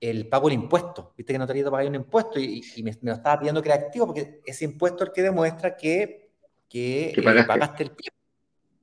[0.01, 1.15] el pago del impuesto.
[1.17, 3.63] Viste que en notaría te pagas un impuesto y, y me, me lo estaba pidiendo
[3.63, 6.31] creativo porque ese impuesto es el que demuestra que,
[6.69, 7.85] que, Que eh, pagaste.
[7.85, 8.09] el pie.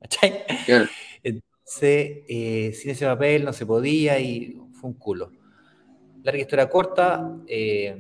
[0.01, 0.45] ¿Cachai?
[0.65, 0.87] Claro.
[1.23, 5.31] Entonces, eh, sin ese papel no se podía y fue un culo.
[6.23, 7.97] Larga historia corta, eh,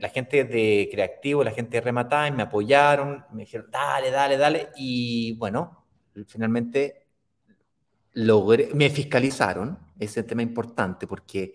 [0.00, 4.68] la gente de Creativo, la gente de Rematime me apoyaron, me dijeron, dale, dale, dale,
[4.76, 5.84] y bueno,
[6.26, 7.06] finalmente
[8.14, 11.54] logré, me fiscalizaron, ese es el tema importante, porque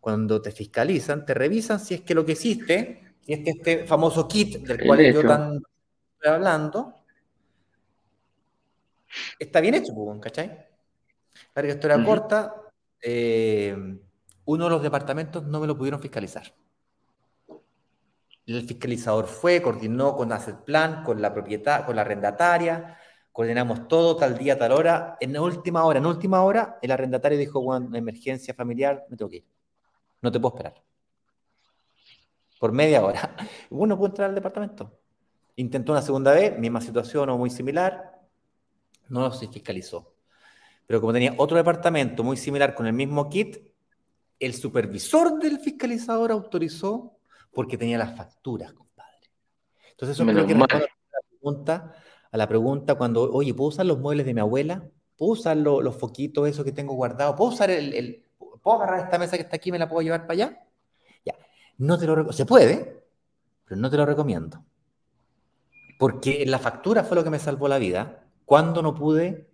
[0.00, 3.86] cuando te fiscalizan, te revisan si es que lo que hiciste, si es que este
[3.86, 5.62] famoso kit del El cual yo tan
[6.14, 6.94] estoy hablando,
[9.38, 10.66] está bien hecho, pues, ¿cachai?
[11.54, 12.54] Larga historia corta,
[13.00, 13.76] eh,
[14.44, 16.52] uno de los departamentos no me lo pudieron fiscalizar.
[18.46, 22.96] El fiscalizador fue, coordinó con Asset Plan, con la propiedad, con la arrendataria,
[23.32, 25.16] coordinamos todo, tal día, tal hora.
[25.20, 29.36] En última hora, en última hora, el arrendatario dijo, bueno, emergencia familiar, me tengo que
[29.38, 29.46] ir.
[30.22, 30.82] No te puedo esperar.
[32.60, 33.36] Por media hora.
[33.70, 35.00] Uno puede entrar al departamento.
[35.56, 38.20] Intentó una segunda vez, misma situación o muy similar,
[39.08, 40.14] no se fiscalizó.
[40.86, 43.58] Pero como tenía otro departamento muy similar con el mismo kit,
[44.38, 47.15] el supervisor del fiscalizador autorizó
[47.56, 49.30] porque tenía las facturas, compadre.
[49.92, 50.68] Entonces eso Menos creo que mal.
[50.68, 51.94] responde a la pregunta,
[52.30, 54.86] a la pregunta cuando, oye, ¿puedo usar los muebles de mi abuela?
[55.16, 57.34] ¿Puedo usar lo- los foquitos esos que tengo guardados?
[57.34, 58.22] ¿Puedo usar el, el-
[58.62, 60.66] ¿Puedo agarrar esta mesa que está aquí y me la puedo llevar para allá?
[61.24, 61.34] Ya.
[61.78, 63.04] No te lo Se puede,
[63.64, 64.62] pero no te lo recomiendo.
[65.98, 69.48] Porque la factura fue lo que me salvó la vida cuando no pude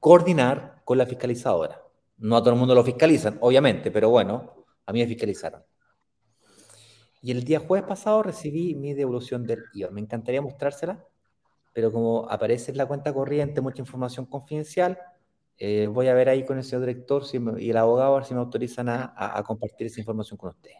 [0.00, 1.82] coordinar con la fiscalizadora.
[2.16, 5.62] No a todo el mundo lo fiscalizan, obviamente, pero bueno, a mí me fiscalizaron.
[7.20, 9.90] Y el día jueves pasado recibí mi devolución del IVA.
[9.90, 11.04] Me encantaría mostrársela,
[11.72, 14.98] pero como aparece en la cuenta corriente mucha información confidencial,
[15.58, 18.18] eh, voy a ver ahí con el señor director si me- y el abogado a
[18.18, 20.76] ver si me autorizan a, a- a compartir esa información con ustedes.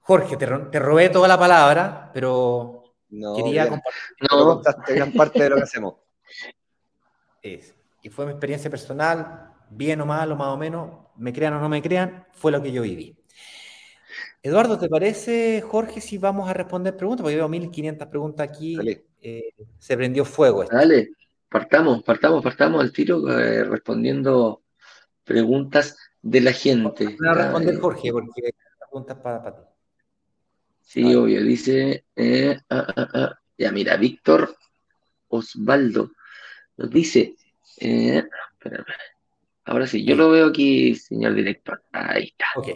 [0.00, 4.16] Jorge, te, te robé toda la palabra, pero No, quería bien, compartir.
[4.30, 5.94] No, contaste gran parte de lo que hacemos.
[7.42, 11.54] Es- y fue mi experiencia personal, bien o mal o más o menos, me crean
[11.54, 13.18] o no me crean, fue lo que yo viví.
[14.46, 17.22] Eduardo, ¿te parece, Jorge, si vamos a responder preguntas?
[17.22, 18.78] Porque yo veo 1500 preguntas aquí.
[19.20, 20.76] Eh, se prendió fuego esto.
[20.76, 21.10] dale,
[21.48, 24.62] partamos, partamos, partamos al tiro eh, respondiendo
[25.24, 27.16] preguntas de la gente.
[27.18, 28.42] Voy a responder, Jorge, porque
[28.78, 29.62] la pregunta es para, para ti.
[30.80, 33.38] Sí, obvio, dice, eh, ah, ah, ah.
[33.58, 34.56] ya mira, Víctor
[35.26, 36.12] Osvaldo
[36.76, 37.34] nos dice,
[37.64, 38.86] espera, espera.
[39.64, 42.46] ahora sí, yo lo veo aquí, señor director, ahí está.
[42.54, 42.68] Ok.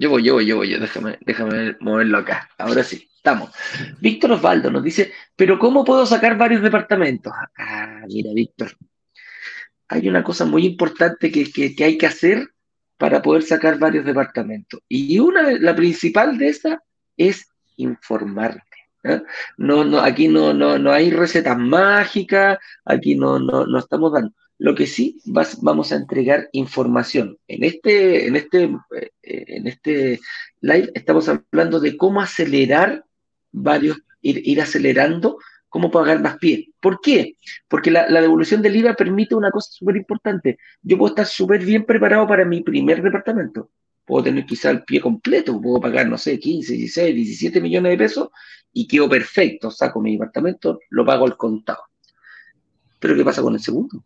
[0.00, 2.48] Yo voy, yo voy, yo voy, yo, déjame, déjame moverlo acá.
[2.56, 3.50] Ahora sí, estamos.
[4.00, 7.32] Víctor Osvaldo nos dice, pero ¿cómo puedo sacar varios departamentos?
[7.58, 8.70] Ah, mira, Víctor.
[9.88, 12.48] Hay una cosa muy importante que, que- que hay que hacer
[12.96, 14.80] para poder sacar varios departamentos.
[14.88, 16.78] Y una, la principal de esas
[17.16, 18.62] es informarte.
[19.04, 19.22] ¿eh?
[19.56, 24.32] No, no, aquí no, no, no hay recetas mágicas, aquí no, no, no estamos dando.
[24.58, 27.38] Lo que sí vas- vamos a entregar información.
[27.46, 30.20] En este, en este, eh, en este
[30.60, 33.04] live estamos hablando de cómo acelerar
[33.52, 35.38] varios, ir, ir acelerando
[35.68, 36.70] cómo pagar más pie.
[36.80, 37.36] ¿Por qué?
[37.68, 40.58] Porque la, devolución del IVA permite una cosa súper importante.
[40.82, 43.70] Yo puedo estar súper bien preparado para mi primer departamento.
[44.04, 47.98] Puedo tener quizá el pie completo, puedo pagar, no sé, 15, 16, 17 millones de
[47.98, 48.28] pesos
[48.72, 49.70] y quedo perfecto.
[49.70, 51.82] Saco mi departamento, lo pago al contado.
[52.98, 54.02] Pero ¿qué pasa con el segundo?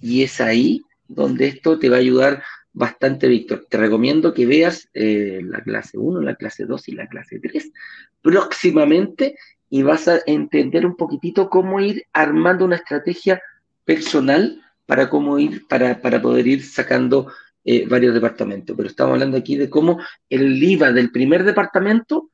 [0.00, 2.42] Y es ahí donde esto te va a ayudar
[2.72, 3.66] bastante, Víctor.
[3.68, 7.72] Te recomiendo que veas eh, la clase 1, la clase 2 y la clase 3
[8.20, 9.36] próximamente
[9.70, 13.40] y vas a entender un poquitito cómo ir armando una estrategia
[13.84, 17.32] personal para cómo ir, para, poder ir sacando
[17.64, 18.76] eh, varios departamentos.
[18.76, 19.98] Pero estamos hablando aquí de cómo
[20.30, 22.30] el IVA del primer departamento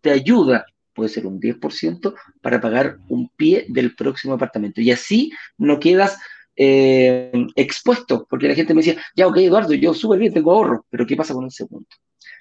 [0.00, 4.80] te ayuda, puede ser un 10%, para pagar un pie del próximo departamento.
[4.80, 6.18] Y así no quedas
[6.56, 10.86] eh, expuesto, porque la gente me decía, ya, ok, Eduardo, yo súper bien, tengo ahorro,
[10.90, 11.88] pero ¿qué pasa con el segundo?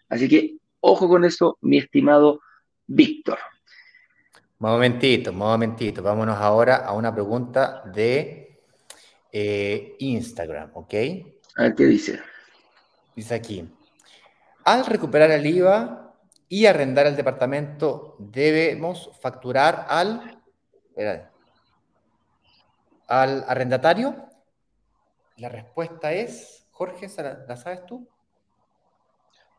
[0.09, 2.41] Así que ojo con eso, mi estimado
[2.87, 3.37] Víctor.
[4.59, 6.03] Momentito, momentito.
[6.03, 8.61] Vámonos ahora a una pregunta de
[9.31, 10.93] eh, Instagram, ¿ok?
[11.55, 12.19] A ver qué dice.
[13.15, 13.67] Dice aquí.
[14.65, 16.13] Al recuperar el IVA
[16.47, 20.41] y arrendar el departamento, debemos facturar al,
[23.11, 24.15] al arrendatario.
[25.35, 27.07] La respuesta es, Jorge,
[27.47, 28.07] ¿la sabes tú?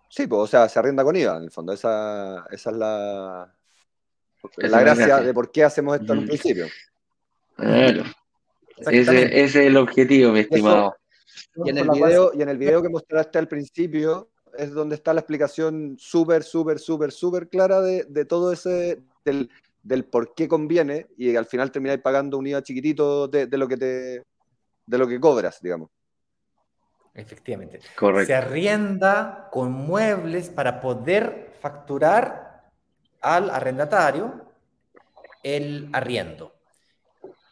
[0.08, 1.72] Sí, pues, o sea, se arrenda con IVA, en el fondo.
[1.72, 3.54] Esa, esa es la,
[4.56, 6.28] la gracia, de por qué hacemos esto en un mm.
[6.28, 6.66] principio.
[7.56, 8.04] Claro.
[8.78, 10.96] Ese, es el objetivo, mi estimado.
[11.64, 15.12] y, en el video, y en el video que mostraste al principio es donde está
[15.12, 19.50] la explicación súper, súper, súper, súper clara de, todo ese, del,
[20.10, 24.22] por qué conviene y al final termináis pagando un IVA chiquitito de, lo que te
[24.86, 25.90] de lo que cobras, digamos.
[27.14, 27.80] Efectivamente.
[27.96, 28.26] Correcto.
[28.26, 32.70] Se arrienda con muebles para poder facturar
[33.20, 34.46] al arrendatario
[35.42, 36.54] el arriendo.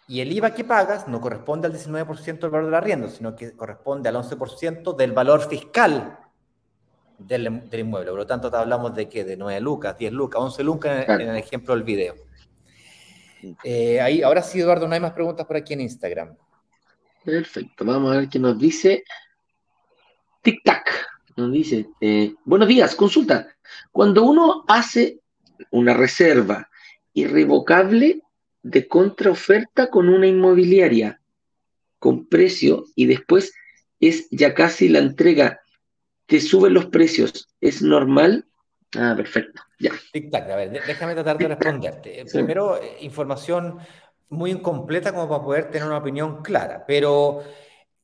[0.09, 3.55] Y el IVA que pagas no corresponde al 19% del valor del arriendo, sino que
[3.55, 6.19] corresponde al 11% del valor fiscal
[7.27, 8.11] del, inmueble.
[8.11, 11.21] Por lo tanto, te hablamos de que de 9 lucas, 10 lucas, 11 lucas en,
[11.21, 12.15] el ejemplo del video.
[13.65, 16.37] Eh, ahí, ahora sí, Eduardo, no hay más preguntas por aquí en Instagram.
[17.25, 19.05] Perfecto, vamos a ver qué nos dice.
[20.43, 20.85] Tic-tac,
[21.37, 23.49] nos dice, eh, buenos días, consulta.
[23.93, 25.21] Cuando uno hace
[25.71, 26.69] una reserva
[27.13, 28.23] irrevocable
[28.63, 31.21] de contraoferta con una inmobiliaria
[31.99, 33.53] con precio y después
[34.01, 35.61] es ya casi la entrega,
[36.31, 38.47] te suben los precios, ¿es normal?
[38.97, 39.91] Ah, perfecto, ya.
[39.93, 42.25] A ver, déjame tratar de responderte.
[42.33, 43.79] Primero, eh, información
[44.29, 47.43] muy incompleta como para poder tener una opinión clara, pero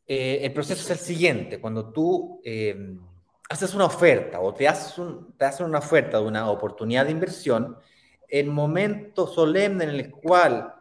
[0.06, 2.40] eh, el proceso es el siguiente, cuando tú...
[2.44, 2.98] Eh,
[3.48, 5.00] haces una oferta o te, haces
[5.36, 7.78] te hacen una oferta de una oportunidad de inversión,
[8.28, 10.74] el momento solemne en el cual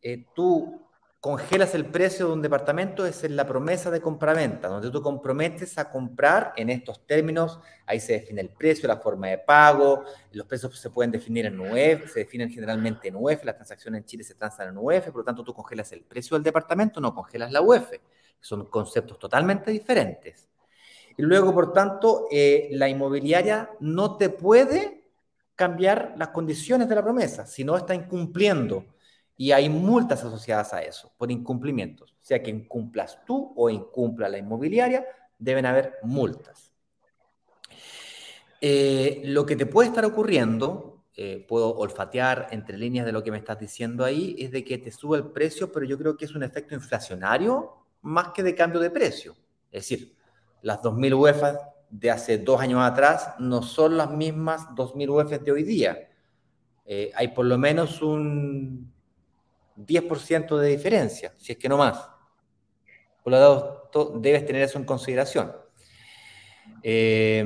[0.00, 0.81] eh, tú
[1.22, 5.78] congelas el precio de un departamento es en la promesa de compraventa, donde tú comprometes
[5.78, 10.02] a comprar en estos términos, ahí se define el precio, la forma de pago,
[10.32, 14.04] los precios se pueden definir en UEF, se definen generalmente en UEF, las transacciones en
[14.04, 17.14] Chile se transan en UEF, por lo tanto tú congelas el precio del departamento, no
[17.14, 17.92] congelas la UEF,
[18.40, 20.48] son conceptos totalmente diferentes.
[21.16, 25.04] Y luego, por tanto, eh, la inmobiliaria no te puede
[25.54, 28.86] cambiar las condiciones de la promesa si no está incumpliendo.
[29.42, 32.14] Y hay multas asociadas a eso por incumplimientos.
[32.20, 35.04] Sea que incumplas tú o incumpla la inmobiliaria,
[35.36, 36.70] deben haber multas.
[38.60, 43.32] Eh, lo que te puede estar ocurriendo, eh, puedo olfatear entre líneas de lo que
[43.32, 46.26] me estás diciendo ahí, es de que te sube el precio, pero yo creo que
[46.26, 49.34] es un efecto inflacionario más que de cambio de precio.
[49.72, 50.14] Es decir,
[50.60, 51.58] las 2.000 UEFAs
[51.90, 55.98] de hace dos años atrás no son las mismas 2.000 UEFAs de hoy día.
[56.84, 58.92] Eh, hay por lo menos un
[59.76, 62.08] 10% de diferencia, si es que no más.
[63.22, 65.52] Por lo tanto, debes tener eso en consideración.
[66.82, 67.44] Eh,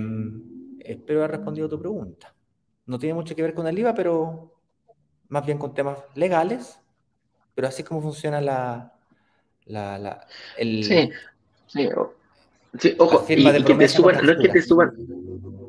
[0.80, 2.34] espero haber respondido a tu pregunta.
[2.86, 4.54] No tiene mucho que ver con el IVA, pero
[5.28, 6.80] más bien con temas legales,
[7.54, 8.94] pero así como funciona la,
[9.66, 10.84] la, el...
[10.84, 11.10] Sí,
[11.66, 11.88] sí.
[12.78, 14.92] Sí, ojo, y, que te suban, no es que te suban,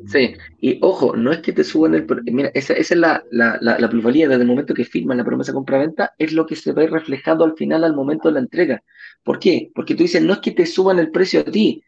[0.07, 3.57] sí, y ojo, no es que te suban el, mira, esa, esa es la, la,
[3.61, 7.43] la, desde el momento que firman la promesa compra-venta, es lo que se ve reflejado
[7.43, 8.83] al final al momento de la entrega.
[9.23, 9.71] ¿Por qué?
[9.73, 11.83] Porque tú dices, no es que te suban el precio a ti,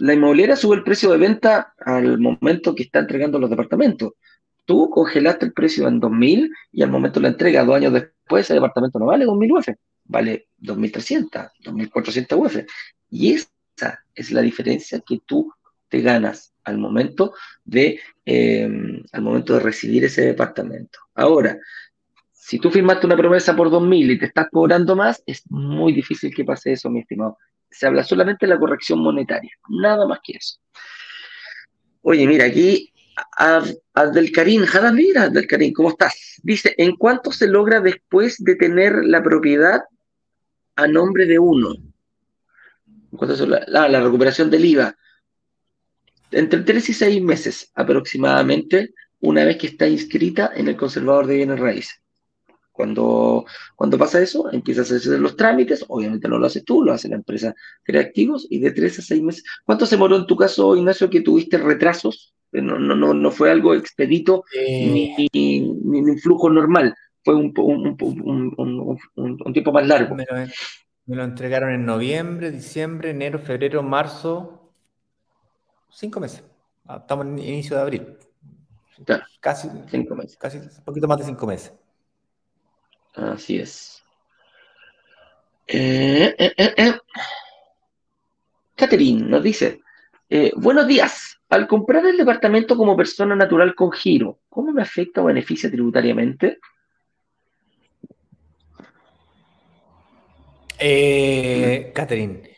[0.00, 4.12] la inmobiliaria sube el precio de venta al momento que está entregando los departamentos.
[4.64, 8.44] Tú congelaste el precio en 2.000 y al momento de la entrega, dos años después,
[8.44, 9.68] ese departamento no vale 2.000 UF,
[10.04, 12.56] vale 2.300, 2.400 UF.
[13.10, 13.52] Y es
[14.14, 15.52] es la diferencia que tú
[15.88, 17.34] te ganas al momento
[17.64, 20.98] de, em, al momento de recibir ese departamento.
[21.14, 21.58] Ahora,
[22.44, 26.34] Si tú firmaste una promesa por 2.000 y te estás cobrando más, es muy difícil
[26.34, 27.38] que pase eso, mi estimado.
[27.70, 30.58] Se habla solamente de la corrección monetaria, nada más que eso.
[32.02, 32.92] Oye, mira, aquí
[33.94, 36.40] Abdelkarim, mira, Abdelkarim, ¿cómo estás?
[36.42, 39.82] Dice, ¿en cuánto se logra después de tener la propiedad
[40.76, 41.74] a nombre de uno?
[43.16, 44.96] ¿Cuánto se la, la, recuperación del IVA?
[46.32, 51.36] Entre 3 y 6 meses aproximadamente, una vez que está inscrita en el conservador de
[51.36, 52.00] bienes raíces.
[52.72, 53.44] Cuando,
[53.76, 57.08] cuando pasa eso, empiezas a hacer los trámites, obviamente no lo haces tú, lo hace
[57.08, 59.44] la empresa Creativos, y de 3 a 6 meses.
[59.64, 63.50] ¿Cuánto se moró en tu caso, Ignacio, que tuviste retrasos no, no, no, no fue
[63.50, 70.14] algo expedito ni, ni, un flujo normal, fue un, un, un, tiempo más largo.
[70.14, 74.61] Me lo, entregaron en noviembre, diciembre, enero, febrero, marzo,
[75.92, 76.42] cinco meses.
[76.86, 78.18] Ah, estamos en inicio de abril.
[79.40, 80.36] Casi cinco meses.
[80.36, 81.72] Casi un poquito más de cinco meses.
[83.14, 84.02] Así es.
[85.66, 86.98] Eh, eh, eh, eh.
[88.74, 89.80] Catherine nos dice,
[90.56, 91.38] buenos días.
[91.48, 96.58] Al comprar el departamento como persona natural con giro, ¿cómo me afecta o beneficia tributariamente?
[100.78, 102.51] Eh, Catherine,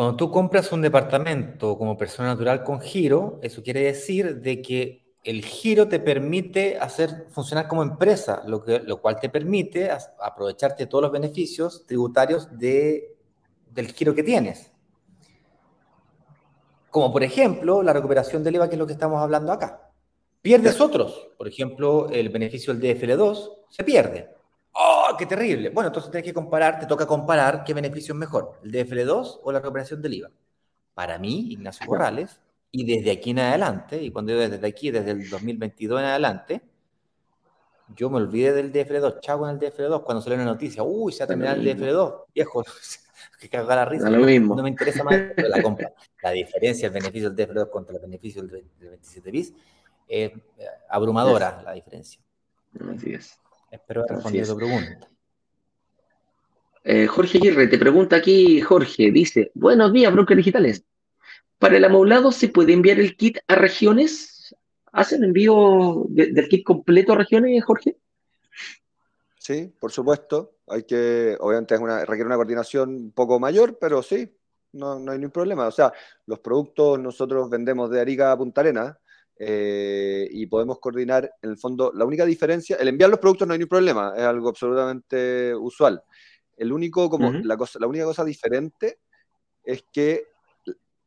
[0.00, 5.04] cuando tú compras un departamento como persona natural con giro, eso quiere decir de que
[5.22, 9.90] el giro te permite hacer funcionar como empresa, lo, que, lo cual te permite
[10.22, 13.14] aprovecharte todos los beneficios tributarios de,
[13.74, 14.72] del giro que tienes.
[16.90, 19.90] Como por ejemplo la recuperación del IVA, que es lo que estamos hablando acá.
[20.40, 21.28] Pierdes otros.
[21.36, 24.30] Por ejemplo, el beneficio del DFL2 se pierde.
[24.72, 25.70] ¡Oh, qué terrible!
[25.70, 29.52] Bueno, entonces tienes que comparar, te toca comparar qué beneficio es mejor, el DFL2 o
[29.52, 30.30] la recuperación del IVA.
[30.94, 32.40] Para mí, Ignacio Corrales,
[32.70, 36.62] y desde aquí en adelante, y cuando yo desde aquí, desde el 2022 en adelante,
[37.96, 41.24] yo me olvidé del DFL2, chavo en el DFL2, cuando salió una noticia, uy, se
[41.24, 42.64] ha terminado el DFL2, viejo,
[43.40, 44.08] que caga la risa.
[44.08, 45.92] No, me interesa más la compra.
[46.22, 49.52] La diferencia, el beneficio del DF2 contra el beneficio del, 27 bis
[50.06, 50.34] es eh,
[50.88, 52.20] abrumadora la diferencia.
[52.94, 53.40] Así es.
[53.70, 55.08] Espero haber respondido tu pregunta.
[56.82, 60.84] Eh, Jorge Aguirre te pregunta aquí, Jorge, dice, buenos días, brokers digitales.
[61.58, 64.54] ¿Para el amoblado se puede enviar el kit a regiones?
[64.92, 67.96] ¿Hacen envío del kit completo a regiones, Jorge?
[69.38, 70.56] Sí, por supuesto.
[70.66, 74.34] Hay que, obviamente es una, requiere una coordinación un poco mayor, pero sí,
[74.72, 75.66] no, hay ningún problema.
[75.66, 75.92] O sea,
[76.26, 78.98] los productos nosotros vendemos de Arica a Punta Arena
[79.42, 83.54] eh, y podemos coordinar, en el fondo, la única diferencia, el enviar los productos no
[83.54, 86.02] hay ningún problema, es algo absolutamente usual.
[86.58, 88.98] El único, como, la, cosa, la única cosa diferente
[89.64, 90.26] es que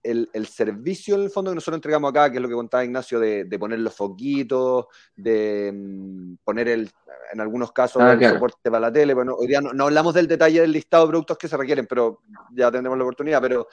[0.02, 3.20] el, servicio en el fondo que nosotros entregamos acá, que es lo que contaba Ignacio,
[3.20, 6.90] de, poner los foquitos, de mm, poner el,
[7.32, 9.14] en algunos casos ah, el soporte para la tele.
[9.14, 12.22] Bueno, hoy día no, hablamos del detalle del listado de productos que se requieren, pero
[12.52, 13.42] ya tendremos la oportunidad.
[13.44, 13.68] Pero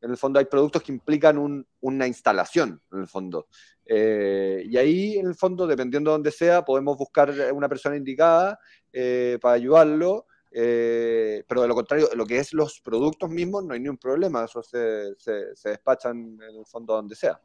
[0.00, 3.48] en el fondo hay productos que implican una instalación, en el fondo.
[3.86, 8.58] Eh, y ahí, en el fondo, dependiendo de donde sea, podemos buscar una persona indicada
[8.92, 10.26] eh, para ayudarlo.
[10.56, 14.44] Eh, pero de lo contrario, lo que es los productos mismos, no hay ningún problema,
[14.44, 17.40] eso se, se, despachan en el fondo donde sea.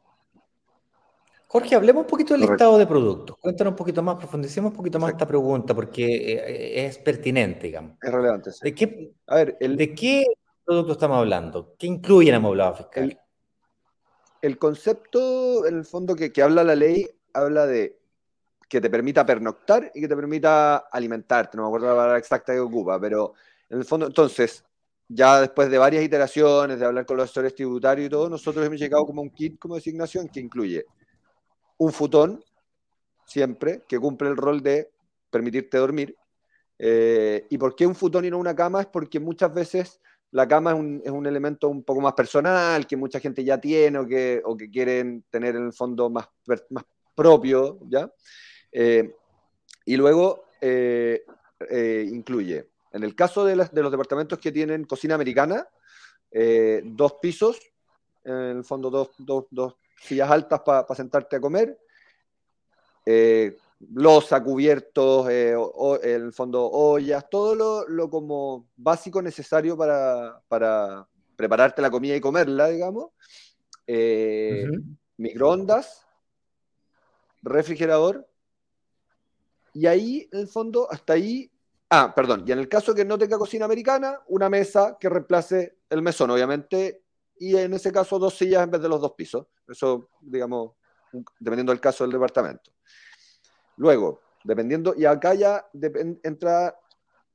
[1.48, 3.36] Jorge, hablemos un poquito del listado de productos.
[3.38, 7.96] Cuéntanos un poquito más, profundicemos un poquito más esta pregunta porque es pertinente, digamos.
[8.00, 8.50] Es relevante.
[8.62, 10.26] ¿De, qué, A ver, ¿De qué
[10.64, 11.74] producto estamos hablando?
[11.76, 13.02] ¿Qué incluye el amoblado fiscal?
[13.02, 13.18] El,
[14.58, 17.98] concepto, en el fondo, que, que habla la ley, habla de
[18.68, 21.56] que te permita pernoctar y que te permita alimentarte.
[21.56, 23.34] No me acuerdo la palabra exacta que ocupa, pero
[23.68, 24.64] en el fondo, entonces,
[25.08, 28.78] ya después de varias iteraciones, de hablar con los asesores tributarios y todo, nosotros hemos
[28.78, 30.86] llegado como un kit como designación que incluye
[31.78, 32.44] un futón,
[33.26, 34.90] siempre, que cumple el rol de
[35.30, 36.16] permitirte dormir.
[36.78, 38.82] Eh, ¿Y por qué un futón y no una cama?
[38.82, 40.00] Es porque muchas veces
[40.32, 43.58] la cama es un, es un, elemento un poco más personal, que mucha gente ya
[43.58, 46.28] tiene o que, o que quieren tener en el fondo más,
[46.70, 48.10] más propio, ¿ya?
[48.72, 49.14] Eh,
[49.84, 51.24] y luego eh,
[51.68, 55.66] eh, incluye, en el caso de, los departamentos que tienen cocina americana,
[56.84, 57.60] dos pisos,
[58.24, 61.76] en el fondo dos, sillas altas para sentarte a comer,
[63.80, 65.56] losa, cubiertos, en
[66.02, 73.10] el fondo ollas, todo lo, como básico necesario para, prepararte la comida y comerla, digamos.
[75.16, 76.06] Microondas,
[77.42, 78.30] refrigerador
[79.72, 81.50] y ahí, en el fondo, hasta ahí.
[81.88, 82.44] Ah, perdón.
[82.46, 86.30] Y en el caso que no tenga cocina americana, una mesa que reemplace el mesón,
[86.30, 87.04] obviamente.
[87.38, 89.46] Y en ese caso, dos sillas en vez de los dos pisos.
[89.66, 90.72] Eso, digamos,
[91.38, 92.70] dependiendo del caso del departamento.
[93.80, 95.66] Luego, dependiendo, y acá ya
[96.22, 96.78] entra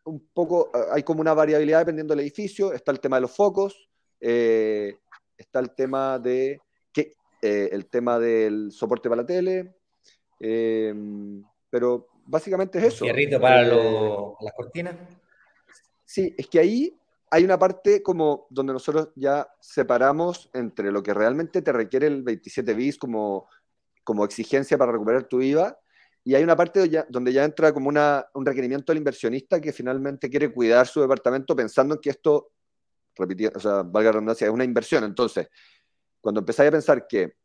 [0.04, 3.90] un poco, hay como una variabilidad dependiendo del edificio, está el tema de los focos,
[4.22, 4.96] eh,
[5.36, 6.62] está el tema de
[6.94, 9.74] que, eh, el tema del soporte para la tele,
[11.72, 13.06] pero básicamente es eso.
[13.06, 14.98] ¿Cierrito para las cortinas?
[16.06, 16.96] Sí, es que ahí
[17.32, 22.22] hay una parte como donde nosotros ya separamos entre lo que realmente te requiere el
[22.22, 23.50] 27 bis como,
[24.04, 25.80] como exigencia para recuperar tu IVA
[26.28, 30.52] y hay una parte donde ya entra como un requerimiento del inversionista que finalmente quiere
[30.52, 32.52] cuidar su departamento pensando en que esto,
[33.16, 35.04] o sea, valga la redundancia, es una inversión.
[35.04, 35.48] Entonces,
[36.20, 37.36] cuando empezáis a pensar que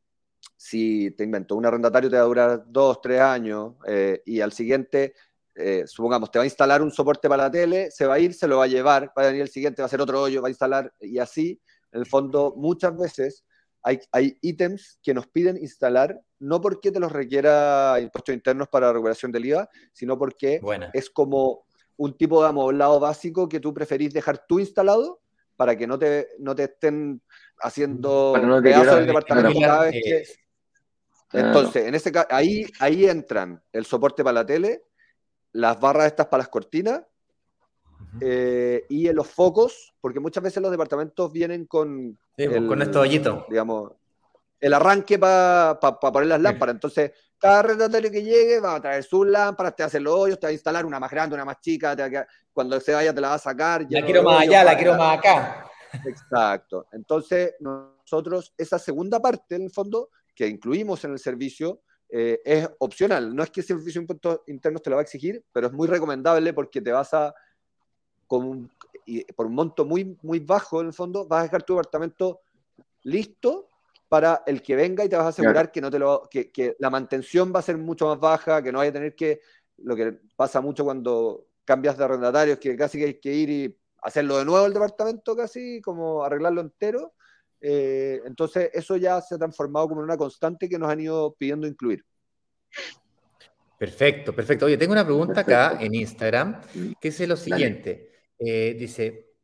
[0.57, 4.53] si te invento un arrendatario te va a durar dos, tres años eh, y al
[4.53, 5.12] siguiente
[5.55, 8.33] eh, supongamos, te va a instalar un soporte para la tele, se va a ir,
[8.33, 10.41] se lo va a llevar, va a venir el siguiente, va a hacer otro hoyo,
[10.41, 11.61] va a instalar, y así,
[11.93, 13.45] en el fondo, muchas veces
[13.83, 18.89] hay, hay ítems que nos piden instalar, no porque te los requiera impuestos internos para
[18.89, 20.61] la recuperación del IVA, sino porque
[20.93, 21.64] es como
[21.97, 25.20] un tipo de amoblado básico que tú preferís dejar tú instalado
[25.57, 27.20] para que no te, no te estén
[27.59, 30.24] haciendo no pedazos departamento cada vez que...
[31.33, 34.83] Entonces, en ese ahí, ahí entran el soporte para la tele,
[35.53, 37.03] las barras estas para las cortinas
[38.21, 42.19] eh, y en los focos, porque muchas veces los departamentos vienen con...
[42.37, 43.45] Pues, con estos hoyitos.
[43.49, 43.93] Digamos,
[44.61, 46.75] el arranque para poner las lámparas.
[46.75, 50.47] Entonces, cada arrendatario que llegue va a traer sus lámparas, te hace los hoyos, te
[50.47, 51.97] va a instalar una más grande, una más chica,
[52.53, 53.87] cuando se vaya te la va a sacar.
[53.89, 55.67] La quiero más allá, la quiero más acá.
[56.07, 56.87] Exacto.
[56.93, 62.69] Entonces, nosotros, esa segunda parte, en el fondo, que incluimos en el servicio, eh, es
[62.79, 63.35] opcional.
[63.35, 65.73] No es que el servicio de impuestos internos te lo va a exigir, pero es
[65.73, 67.35] muy recomendable porque te vas a,
[68.31, 68.70] con
[69.05, 72.43] y por un monto muy, muy bajo en el fondo, vas a dejar tu departamento
[73.03, 73.66] listo
[74.09, 76.76] para el que venga y te vas a asegurar que, no te lo, que, que,
[76.78, 79.41] la mantención va a ser mucho más baja, que no vaya a tener que,
[79.78, 83.51] lo que pasa mucho cuando cambias de arrendatario, es que casi que hay que ir
[83.51, 87.14] y hacerlo de nuevo el departamento, casi como arreglarlo entero.
[87.61, 91.35] Eh, entonces, eso ya se ha transformado como en una constante que nos han ido
[91.35, 92.05] pidiendo incluir.
[93.76, 94.66] Perfecto, perfecto.
[94.66, 96.61] Oye, tengo una pregunta acá en Instagram
[97.01, 98.11] que es lo siguiente.
[98.41, 99.34] Eh, dice,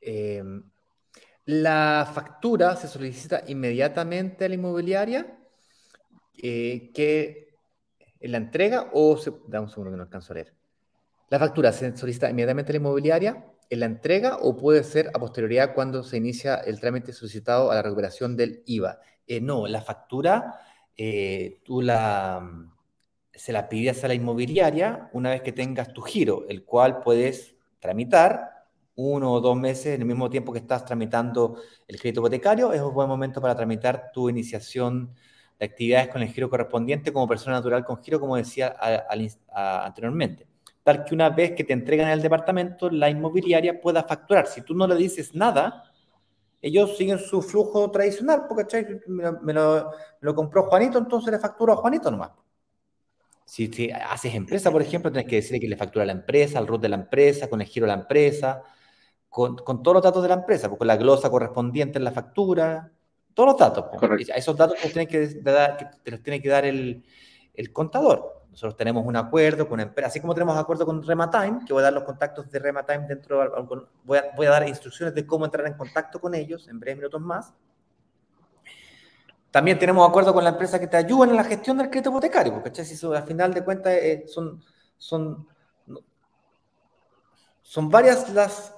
[0.00, 0.62] em,
[1.44, 5.38] ¿la factura se solicita inmediatamente a la inmobiliaria
[6.42, 7.58] eh, que
[8.20, 9.32] la entrega o se...
[9.46, 10.54] Dame un segundo que no alcanzo a leer.
[11.28, 15.18] ¿La factura se solicita inmediatamente a la inmobiliaria en la entrega o puede ser a
[15.18, 19.00] posterioridad cuando se inicia el trámite solicitado a la recuperación del IVA.
[19.26, 20.60] Eh, no, la factura
[20.94, 22.68] eh, tú la,
[23.32, 27.51] se la pides a la inmobiliaria una vez que tengas tu giro, el cual puedes
[27.82, 28.64] tramitar
[28.94, 31.56] uno o dos meses en el mismo tiempo que estás tramitando
[31.86, 32.72] el crédito hipotecario.
[32.72, 35.12] Es un buen momento para tramitar tu iniciación
[35.58, 38.76] de actividades con el giro correspondiente como persona natural con giro, como decía
[39.52, 40.46] anteriormente
[40.82, 44.46] tal que una vez que te entregan el departamento, la inmobiliaria pueda facturar.
[44.46, 45.84] Si tú no le dices nada,
[46.60, 52.10] ellos siguen su flujo tradicional, porque me, lo, compró Juanito, entonces le facturo a Juanito
[52.10, 52.30] nomás.
[53.44, 56.66] Si, haces empresa, por ejemplo, tienes que decirle que le factura a la empresa, al
[56.66, 58.62] RUT de la empresa, con el giro de la empresa,
[59.28, 62.92] con, todos los datos de la empresa, con la glosa correspondiente en la factura,
[63.34, 63.84] todos los datos.
[64.34, 67.04] Esos datos te los tiene que dar el,
[67.54, 68.42] el contador.
[68.50, 71.80] Nosotros tenemos un acuerdo con una empresa, así como tenemos acuerdo con Rematime, que voy
[71.80, 73.40] a dar los contactos de Rematime dentro,
[74.04, 76.98] voy a, voy a dar instrucciones de cómo entrar en contacto con ellos en breves
[76.98, 77.54] minutos más.
[79.52, 82.54] También tenemos acuerdo con la empresa que te ayuda en la gestión del crédito hipotecario,
[82.54, 84.64] porque si al final de cuentas eh, son,
[84.96, 85.46] son,
[87.60, 88.74] son varias las,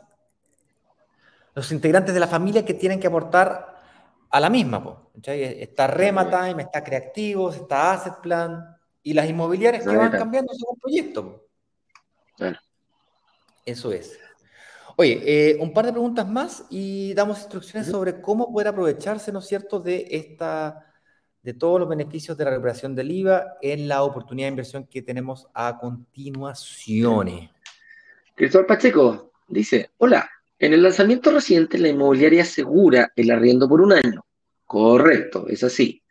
[1.54, 3.80] los integrantes de la familia que tienen que aportar
[4.28, 5.00] a la misma.
[5.22, 11.46] Está Rematime, está Creativos, está Asset Plan, y las inmobiliarias que van cambiando según proyecto.
[13.64, 14.18] Eso es.
[14.96, 19.40] Oye, eh, un par de preguntas más y damos instrucciones sobre cómo poder aprovecharse, ¿no
[19.40, 20.86] es cierto?, de esta,
[21.42, 25.02] de todos los beneficios de la recuperación del IVA en la oportunidad de inversión que
[25.02, 27.50] tenemos a continuación.
[28.36, 33.92] Cristóbal Pacheco dice, hola, en el lanzamiento reciente la inmobiliaria asegura el arriendo por un
[33.92, 34.24] año.
[34.64, 36.02] Correcto, es así.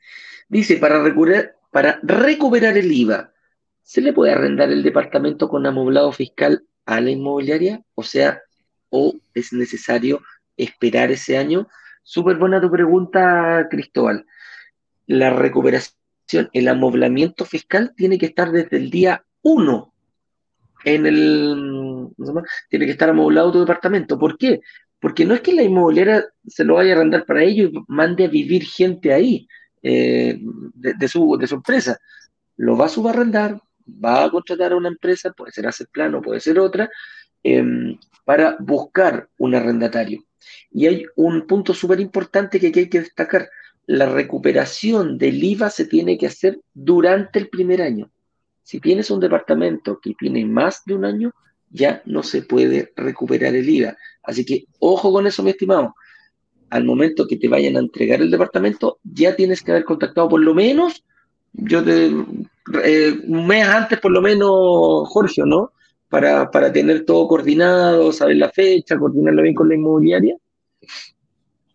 [0.49, 3.33] Dice, para recuperar, para recuperar el IVA,
[3.81, 7.81] ¿se le puede arrendar el departamento con amoblado fiscal a la inmobiliaria?
[7.95, 8.41] O sea,
[8.93, 10.21] ¿o es necesario
[10.55, 11.67] esperar ese año?
[12.03, 14.25] Súper buena tu pregunta, Cristóbal.
[15.07, 15.97] La recuperación,
[16.53, 19.93] el amoblamiento fiscal tiene que estar desde el día 1
[20.85, 22.09] en el...
[22.69, 24.19] Tiene que estar amoblado tu departamento.
[24.19, 24.61] ¿Por qué?
[24.99, 28.25] Porque no es que la inmobiliaria se lo vaya a arrendar para ello y mande
[28.25, 29.47] a vivir gente ahí.
[29.85, 30.39] Eh,
[30.75, 31.99] de, su, de su empresa.
[32.55, 36.39] Lo va a subarrendar, va a contratar a una empresa, puede ser hacer plano, puede
[36.39, 36.89] ser otra,
[37.43, 40.23] em, para buscar un arrendatario.
[40.71, 43.49] Y hay un punto súper importante que aquí hay que destacar.
[43.85, 48.09] La recuperación del IVA se tiene que hacer durante el primer año.
[48.63, 51.33] Si tienes un departamento que tiene más de un año,
[51.69, 53.97] ya no se puede recuperar el IVA.
[54.23, 55.95] Así que ojo con eso, mi estimado.
[56.69, 60.41] Al momento que te vayan a entregar el departamento, ya tienes que haber contactado por
[60.41, 61.03] lo menos,
[61.51, 62.07] yo te,
[62.83, 65.72] eh, un mes antes por lo menos, Jorge, ¿no?
[66.13, 70.37] Para, para tener todo coordinado, saber la fecha, coordinarlo bien con la inmobiliaria.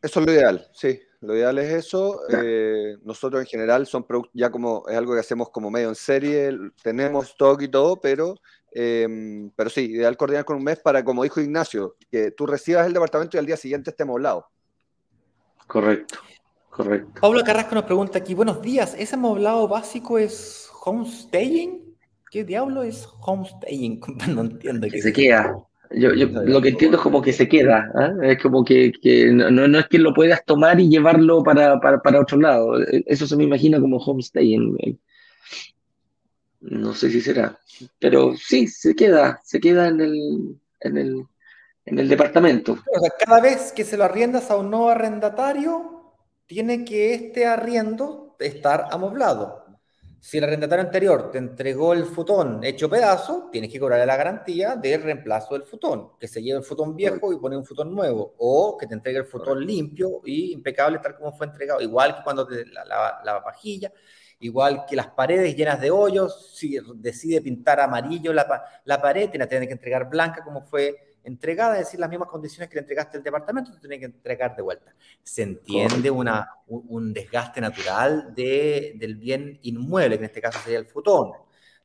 [0.01, 1.01] Eso es lo ideal, sí.
[1.23, 2.21] Lo ideal es eso.
[2.31, 6.57] Eh, nosotros en general son ya como es algo que hacemos como medio en serie,
[6.85, 8.37] tenemos stock y todo, pero,
[8.71, 12.87] em, pero sí, ideal coordinar con un mes para, como dijo Ignacio, que tú recibas
[12.87, 14.47] el departamento y al día siguiente esté moblado.
[15.67, 16.21] Correcto,
[16.71, 17.21] correcto.
[17.21, 21.88] Pablo Carrasco nos pregunta aquí, buenos días, ¿ese moblado básico es homestaying?
[22.31, 24.01] ¿Qué diablo es homestaying?
[24.35, 24.89] No entiendo.
[24.89, 25.57] Que se queda.
[25.91, 28.13] Yo, yo lo que entiendo es como que se queda, ¿ah?
[28.23, 32.03] es como que, que no, no, es que lo puedas tomar y llevarlo para, para,
[32.03, 32.75] para, otro lado.
[33.07, 34.59] Eso se me imagina como homestay.
[36.61, 37.59] no sé si será,
[37.99, 41.25] pero sí, se queda, se queda en el, en el,
[41.87, 42.73] en el departamento.
[42.73, 46.13] O sea, cada vez que se lo arriendas a un nuevo arrendatario,
[46.45, 49.68] tiene que este arriendo estar amoblado.
[50.21, 54.75] Si el arrendatario anterior te entregó el futón hecho pedazo, tienes que cobrarle la garantía
[54.75, 58.35] del reemplazo del futón, que se lleve el futón viejo y pone un futón nuevo,
[58.39, 62.23] o que te entregue el futón limpio y impecable tal como fue entregado, igual que
[62.25, 63.93] cuando te la, la, la vajilla,
[64.41, 69.47] igual que las paredes llenas de hoyos, si decide pintar amarillo la, la pared, tiene
[69.67, 73.23] que entregar blanca como fue entregada, es decir, las mismas condiciones que le entregaste al
[73.23, 74.95] departamento, tú tienes que entregar de vuelta.
[75.23, 80.79] Se entiende una, un desgaste natural de, del bien inmueble, que en este caso sería
[80.79, 81.33] el futón,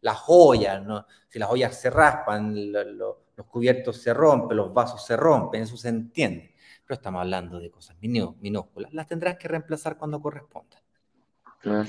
[0.01, 1.05] las joyas, ¿no?
[1.27, 5.89] si las joyas se raspan, los cubiertos se rompen, los vasos se rompen, eso se
[5.89, 6.53] entiende.
[6.85, 10.81] Pero estamos hablando de cosas minúsculas, las tendrás que reemplazar cuando corresponda.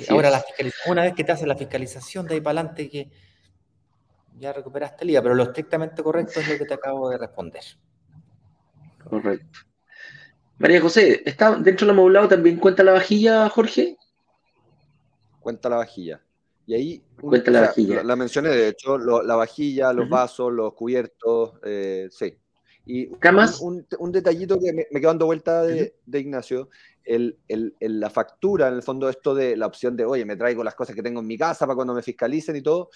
[0.08, 0.44] Ahora, la
[0.86, 3.10] una vez que te hacen la fiscalización, de ahí para adelante que
[4.38, 7.62] ya recuperaste el IVA, pero lo estrictamente correcto es lo que te acabo de responder.
[9.02, 9.60] Correcto.
[10.58, 13.96] María José, ¿está dentro del amoblado también cuenta la vajilla, Jorge?
[15.40, 16.20] Cuenta la vajilla.
[16.66, 18.02] Y ahí cuenta la, vajilla.
[18.02, 22.38] La, mencioné, de hecho, la vajilla, los vasos, los cubiertos, eh, sí.
[22.86, 23.60] Y ¿Camas?
[23.60, 26.68] Un, detallito que me, quedó dando vuelta de, Ignacio,
[27.02, 27.38] el,
[27.80, 30.94] la factura, en el fondo, esto de la opción de, oye, me traigo las cosas
[30.94, 32.90] que tengo en mi casa para cuando me fiscalicen y todo,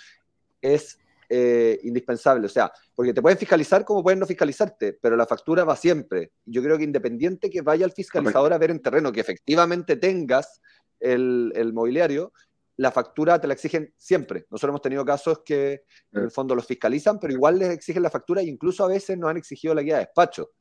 [0.60, 0.98] es
[1.30, 2.46] eh, indispensable.
[2.46, 6.32] O sea, porque te pueden fiscalizar como pueden no fiscalizarte, pero la factura va siempre.
[6.46, 10.62] Yo creo que independiente que vaya el fiscalizador a ver en terreno que efectivamente tengas
[11.00, 12.32] el, mobiliario,
[12.78, 14.46] la factura te la exigen siempre.
[14.50, 18.10] Nosotros hemos tenido casos que en el fondo los fiscalizan, pero igual les exigen la
[18.10, 20.52] factura e incluso a veces nos han exigido la guía de despacho.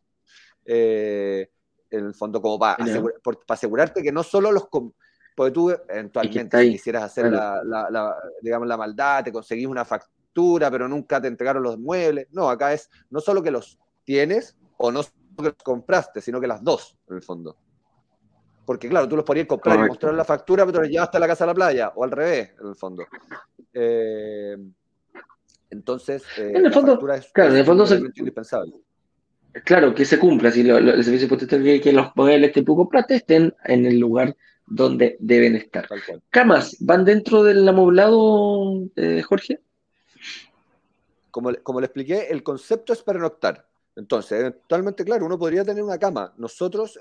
[0.65, 1.49] Eh,
[1.89, 2.83] en el fondo, como para,
[3.47, 4.67] asegurarte que no solo los,
[5.33, 10.16] porque tú eventualmente si quisieras hacer la, digamos, la maldad, te conseguís una factura
[10.71, 12.27] pero nunca te entregaron los muebles.
[12.31, 16.39] No, acá es no solo que los tienes o no solo que los compraste, sino
[16.39, 17.57] que las dos, en el fondo.
[18.65, 21.27] Porque claro, tú los podrías comprar y mostrar la factura, pero los llevaste a la
[21.27, 23.05] casa a la playa, o al revés, en el fondo.
[23.73, 24.57] Eh,
[25.69, 28.73] entonces, eh, en el fondo, claro, en el fondo es indispensable.
[29.63, 33.15] Claro, que se cumpla, si lo, el servicio que, que los modelos que tú compraste
[33.15, 34.35] estén en el lugar
[34.67, 35.87] donde deben estar.
[36.29, 39.61] ¿Camas van dentro del amoblado, eh, Jorge?
[41.31, 43.67] Como, le expliqué, el concepto es pernoctar.
[43.95, 46.33] Entonces, totalmente claro, uno podría tener una cama.
[46.37, 46.99] Nosotros,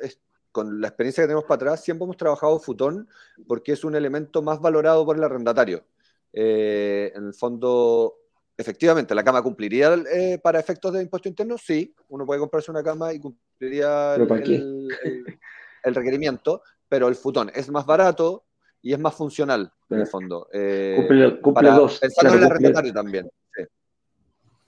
[0.51, 3.09] con la experiencia que tenemos para atrás, siempre hemos trabajado futón
[3.47, 5.85] porque es un elemento más valorado por el arrendatario.
[6.33, 8.14] Eh, en el fondo,
[8.57, 12.83] efectivamente, la cama cumpliría eh, para efectos de impuesto interno, sí, uno puede comprarse una
[12.83, 18.45] cama y cumpliría el, requerimiento, pero el futón es más barato
[18.83, 20.49] y es más funcional, en el fondo.
[20.53, 20.97] Eh,
[21.43, 21.99] cumple, dos.
[22.01, 23.31] Pensando en el arrendatario también.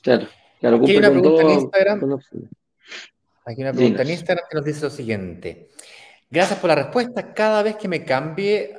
[0.02, 0.26] Claro,
[0.60, 0.76] claro.
[0.76, 2.20] Aquí hay una pregunta en Instagram.
[3.44, 5.68] Aquí una pregunta en Instagram que nos dice lo siguiente.
[6.30, 7.32] Gracias por la respuesta.
[7.32, 8.76] Cada vez que me cambie,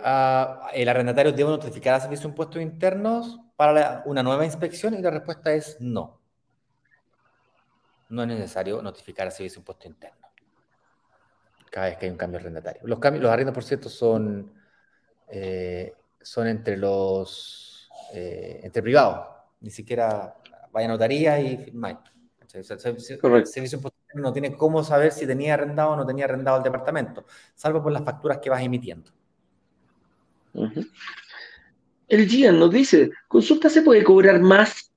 [0.74, 5.10] el arrendatario debo notificar a Servicio de Impuestos Internos para una nueva inspección y la
[5.10, 6.20] respuesta es no.
[8.10, 10.20] No es necesario notificar a Servicio de Impuestos Internos
[11.70, 12.82] cada vez que hay un cambio arrendatario.
[12.86, 14.54] Los, cambios, los arriendos, por cierto, son,
[15.28, 19.28] eh, son entre los eh, entre privados,
[19.62, 20.36] ni siquiera
[20.72, 21.98] vaya a notaría y firmáis.
[22.54, 23.80] El servicio
[24.16, 27.92] no tiene cómo saber si tenía arrendado o no tenía arrendado el departamento, salvo por
[27.92, 29.12] las facturas que vas emitiendo.
[32.08, 34.92] el Gian nos dice, consulta, ¿se puede cobrar más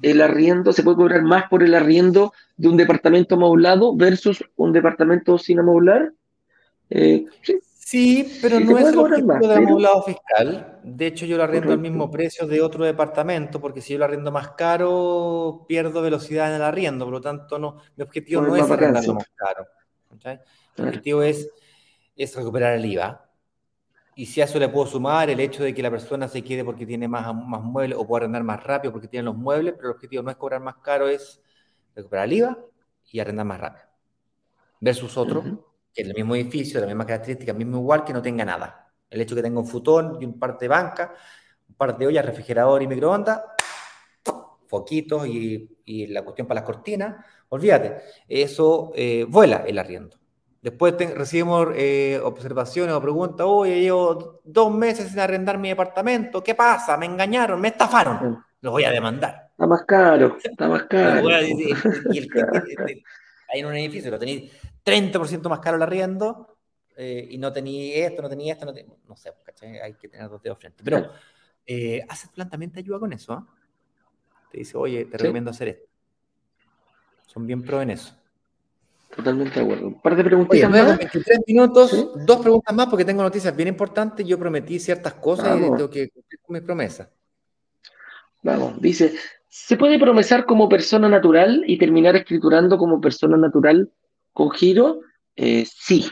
[0.00, 0.72] el arriendo?
[0.72, 5.58] ¿Se puede cobrar más por el arriendo de un departamento amoblado versus un departamento sin
[5.58, 6.12] amoblar?
[6.88, 7.60] Eh, sí.
[8.40, 10.80] Pero no es el objetivo del amoblado fiscal.
[10.82, 14.04] De hecho, yo lo arriendo al mismo precio de otro departamento, porque si yo lo
[14.04, 17.04] arriendo más caro, pierdo velocidad en el arriendo.
[17.04, 19.66] Por lo tanto, no, mi objetivo no, es arrendarlo más caro.
[20.76, 21.50] Mi objetivo es,
[22.16, 23.30] es recuperar el IVA
[24.20, 26.62] y si a eso le puedo sumar el hecho de que la persona se quede
[26.62, 29.88] porque tiene más, más muebles o puede arrendar más rápido porque tiene los muebles, pero
[29.88, 31.40] el objetivo no es cobrar más caro, es
[31.94, 32.58] recuperar el IVA
[33.12, 33.86] y arrendar más rápido.
[34.80, 38.22] Versus otro, que es el mismo edificio, la misma característica, el mismo igual, que no
[38.22, 38.92] tenga nada.
[39.08, 41.14] El hecho de que tenga un futón y un par de banca,
[41.68, 43.40] un par de ollas, refrigerador y microondas,
[44.68, 50.16] foquitos y, y la cuestión para las cortinas, olvídate, eso eh, vuela el arriendo.
[50.62, 56.54] Después recibimos eh, observaciones o preguntas, oye, llevo dos meses sin arrendar mi departamento, ¿qué
[56.54, 56.96] pasa?
[56.96, 59.48] Me engañaron, me estafaron, lo voy a demandar.
[59.50, 61.28] Está más caro, está más caro.
[61.42, 61.72] y
[63.52, 64.52] hay en un edificio, lo tenéis
[64.84, 66.56] 30% más caro el arriendo
[66.96, 68.72] eh, y no tenéis esto, no tenéis esto, no,
[69.08, 69.32] no sé,
[69.82, 70.82] hay que tener dos dedos frente.
[70.84, 71.10] Pero
[71.66, 73.46] eh, Plan también te ayuda con eso, ¿ah?
[74.50, 75.88] Te dice, oye, te recomiendo hacer esto.
[77.26, 78.12] Son bien pro en eso.
[79.14, 79.86] Totalmente de acuerdo.
[79.86, 80.98] Un par de preguntitas más.
[80.98, 84.26] 23 minutos, dos preguntas más porque tengo noticias bien importantes.
[84.26, 87.08] Yo prometí ciertas cosas y tengo que cumplir con mis promesas.
[88.42, 89.14] Vamos, dice,
[89.50, 93.90] ¿se puede promesar como persona natural y terminar escriturando como persona natural
[94.32, 95.00] con giro?
[95.34, 96.08] Eh, sí,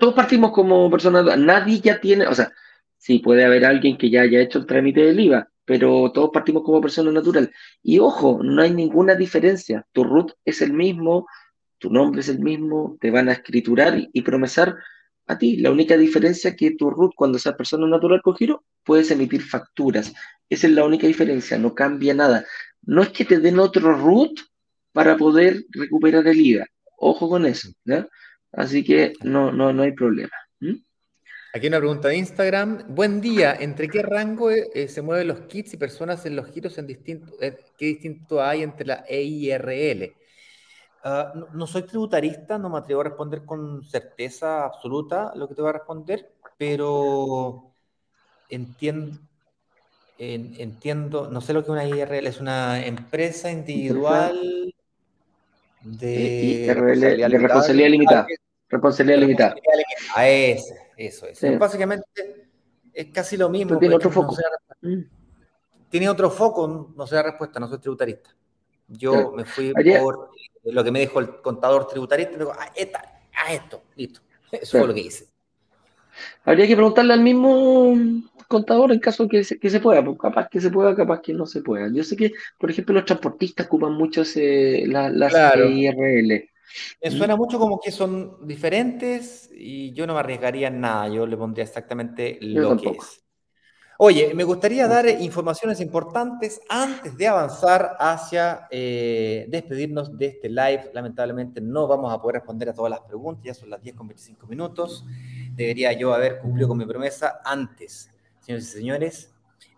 [0.00, 1.44] todos partimos como persona natural.
[1.44, 2.50] Nadie ya tiene, o sea,
[2.96, 6.62] sí, puede haber alguien que ya haya hecho el trámite del IVA, pero todos partimos
[6.64, 7.52] como persona natural.
[7.82, 9.86] Y ojo, no hay ninguna diferencia.
[9.92, 11.26] Tu root es el mismo,
[11.76, 14.76] tu nombre es el mismo, te van a escriturar y, promesar
[15.32, 15.56] a ti.
[15.56, 19.42] La única diferencia es que tu root, cuando seas persona natural con giro, puedes emitir
[19.42, 20.12] facturas.
[20.48, 22.44] Esa es la única diferencia, no cambia nada.
[22.82, 24.38] No es que te den otro root
[24.92, 26.66] para poder recuperar el IVA.
[26.96, 27.70] Ojo con eso,
[28.52, 30.32] Así que no, no, no hay problema.
[31.54, 32.94] Aquí una pregunta de Instagram.
[32.94, 33.54] Buen día.
[33.58, 37.34] ¿Entre qué rango eh, se mueven los kits y personas en los giros en distinto,
[37.42, 40.14] eh, ¿Qué distinto hay entre la EIRL?
[41.04, 45.62] Ah, no, soy tributarista, no me atrevo a responder con certeza absoluta lo que te
[45.62, 47.72] voy a responder, pero
[48.48, 49.18] entiendo,
[50.16, 54.72] entiendo, no sé lo que es una IRL, es una empresa individual
[55.80, 58.26] de, responsabilidad limitada.
[58.68, 59.54] Responsabilidad limitada.
[60.14, 61.58] A ese, eso es.
[61.58, 62.06] Básicamente
[62.92, 63.76] es casi lo mismo.
[63.76, 64.36] Tiene otro foco.
[64.82, 65.02] Mm.
[65.88, 68.30] tiene otro foco, no sé la respuesta, no soy tributarista.
[68.86, 70.30] Yo me fui por
[70.64, 72.70] lo que me dijo el contador tributarista, me dijo, ah,
[73.36, 74.20] ah esto, listo.
[74.52, 75.26] Eso fue lo que hice.
[76.44, 77.96] Habría que preguntarle al mismo
[78.48, 81.32] contador en caso que se, que se pueda, pues capaz que se pueda, capaz que
[81.32, 81.88] no se pueda.
[81.92, 86.48] Yo sé que, por ejemplo, los transportistas ocupan mucho ese, la, las IRL.
[87.02, 91.26] Me suena mucho como que son diferentes y yo no me arriesgaría en nada, yo
[91.26, 93.22] le pondría exactamente lo que es.
[93.98, 100.90] Oye, me gustaría dar informaciones importantes antes de avanzar hacia eh, despedirnos de este live.
[100.94, 104.08] Lamentablemente no vamos a poder responder a todas las preguntas, ya son las 10 con
[104.08, 105.04] 25 minutos.
[105.54, 108.10] Debería yo haber cumplido con mi promesa antes.
[108.40, 109.34] Señores y señores,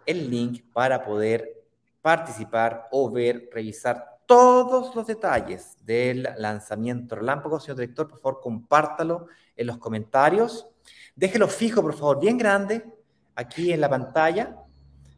[0.07, 1.65] el link para poder
[2.01, 7.59] participar o ver, revisar todos los detalles del lanzamiento relámpago.
[7.59, 9.27] Señor director, por favor, compártalo
[9.57, 10.69] en los comentarios.
[11.17, 12.94] Déjelo fijo, por favor, bien grande
[13.35, 14.57] aquí en la pantalla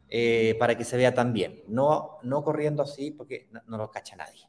[0.09, 1.63] eh, para que se vea también.
[1.69, 4.49] No, no corriendo así porque no, lo cacha nadie.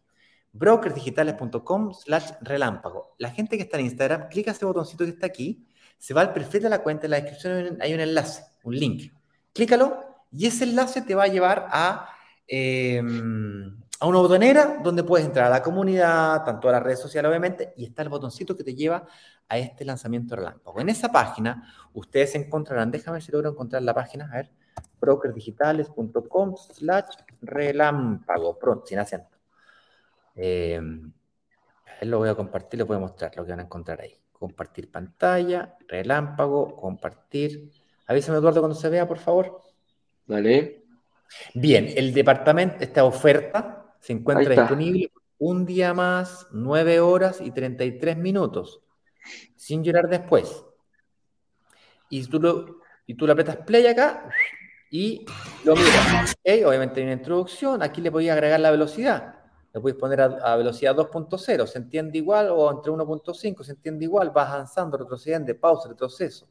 [0.53, 3.15] brokersdigitales.com slash relámpago.
[3.17, 5.67] La gente que está en Instagram, clica ese botoncito que está aquí,
[5.97, 9.11] se va al perfil de la cuenta, en la descripción hay un enlace, un link.
[9.53, 12.09] Clícalo y ese enlace te va a llevar a,
[12.47, 17.29] em, a una botonera donde puedes entrar a la comunidad, tanto a las redes sociales
[17.29, 19.05] obviamente, y está el botoncito que te lleva
[19.49, 20.79] a este lanzamiento relámpago.
[20.79, 24.51] En esa página ustedes encontrarán, déjame ver si logro encontrar la página, a ver,
[24.99, 29.37] brokersdigitales.com slash relámpago, pronto, sin acento.
[30.35, 30.79] Eh,
[32.01, 34.15] lo voy a compartir, lo voy a mostrar lo que van a encontrar ahí.
[34.31, 37.71] Compartir pantalla, relámpago, compartir.
[38.05, 39.63] Avísame, Eduardo, cuando se vea, por favor.
[40.27, 40.83] Vale.
[41.55, 43.76] Bien, el departamento, esta oferta
[44.07, 48.81] se encuentra disponible un día más, 9 horas y 33 minutos
[49.57, 50.63] sin llorar después.
[52.09, 54.29] Y tú, lo, y tú le apretas play acá
[54.89, 55.25] y
[55.65, 56.37] lo miras.
[56.41, 59.39] Obviamente hay una introducción, aquí le podéis agregar la velocidad.
[59.73, 64.31] Le podéis poner a, velocidad 2.0, se entiende igual, o entre 1.5, se entiende igual,
[64.31, 66.47] vas avanzando, retrocediendo, pausa, retroceso.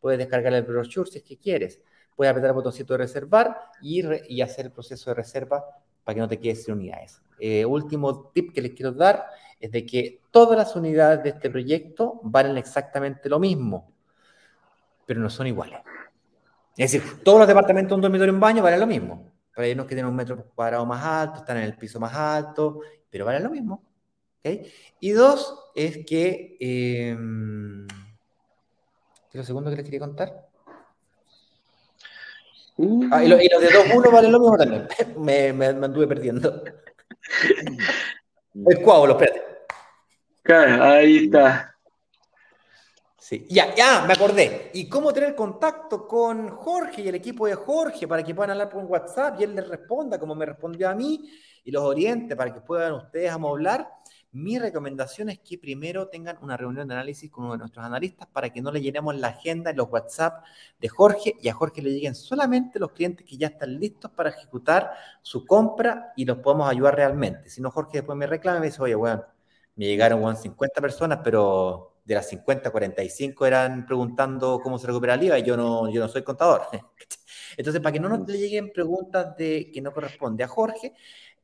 [0.00, 1.82] Puedes descargar el brochure si es que quieres.
[2.14, 4.00] puedes apretar el botoncito de reservar y,
[4.32, 5.64] y hacer el proceso de reserva
[6.10, 7.22] para que no te quedes sin unidades.
[7.38, 9.26] Eh, último tip que les quiero dar
[9.60, 13.92] es de que todas las unidades de este proyecto valen exactamente lo mismo,
[15.06, 15.78] pero no son iguales.
[16.76, 19.30] Es decir, todos los departamentos, un dormitorio y un baño valen lo mismo.
[19.54, 22.80] Para ellos que tienen un metro cuadrado más alto, están en el piso más alto,
[23.08, 23.80] pero valen lo mismo.
[24.98, 26.56] Y dos, es que...
[26.58, 27.16] Eh,
[29.30, 30.49] ¿Qué es lo segundo que les quería contar?
[33.10, 34.88] Ah, y, los de 2-1 valen lo mismo también.
[35.18, 36.62] me, me, anduve perdiendo.
[38.54, 39.42] El cuadro, espérate.
[40.42, 41.76] Claro, ahí está.
[43.18, 44.70] Sí, ya, ya, me acordé.
[44.74, 48.68] ¿Y cómo tener contacto con Jorge y el equipo de Jorge para que puedan hablar
[48.68, 51.30] por WhatsApp y él les responda como me respondió a mí
[51.62, 53.88] y los oriente para que puedan ustedes hablar?
[54.32, 58.28] Mi recomendación es que primero tengan una reunión de análisis con uno de nuestros analistas
[58.28, 60.44] para que no le llenemos la agenda en los WhatsApp
[60.80, 64.30] de Jorge y a Jorge le lleguen solamente los clientes que ya están listos para
[64.30, 67.50] ejecutar su compra y los podemos ayudar realmente.
[67.50, 69.24] Si no, Jorge después me reclama y me dice, oye, bueno,
[69.74, 75.14] me llegaron bueno, 50 personas, pero de las 50, 45 eran preguntando cómo se recupera
[75.14, 76.62] el IVA y yo no, yo no soy contador.
[77.56, 80.94] Entonces, para que no nos le lleguen preguntas de, que no corresponde a Jorge,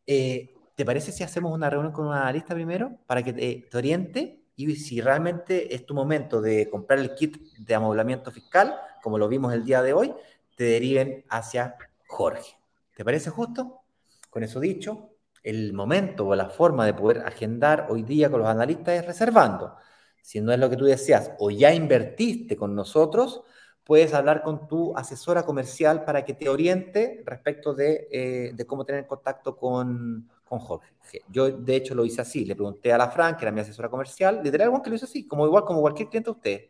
[0.06, 4.44] eh, ¿te parece si hacemos una reunión con un analista primero para que te, oriente
[4.54, 9.26] y si realmente es tu momento de comprar el kit de amoblamiento fiscal, como lo
[9.26, 10.14] vimos el día de hoy,
[10.54, 11.76] te deriven hacia
[12.06, 12.58] Jorge?
[12.94, 13.80] ¿Te parece justo?
[14.28, 15.12] Con eso dicho,
[15.42, 19.76] el momento o la forma de poder agendar hoy día con los analistas es reservando.
[20.20, 23.42] Si no es lo que tú deseas o ya invertiste con nosotros,
[23.82, 28.84] puedes hablar con tu asesora comercial para que te oriente respecto de, eh, de cómo
[28.84, 30.94] tener contacto con, con Jorge.
[31.28, 32.44] Yo, de hecho, lo hice así.
[32.44, 35.04] Le pregunté a la Fran, que era mi asesora comercial, literal, igual que lo hice
[35.04, 36.60] así, como igual como cualquier cliente de usted.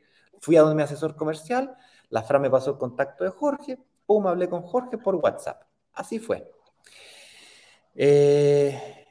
[0.40, 1.76] Fui a donde mi asesor comercial,
[2.08, 5.62] la Fran me pasó el contacto de Jorge, pum, hablé con Jorge por WhatsApp.
[5.92, 6.50] Así fue.
[7.94, 9.06] Eh,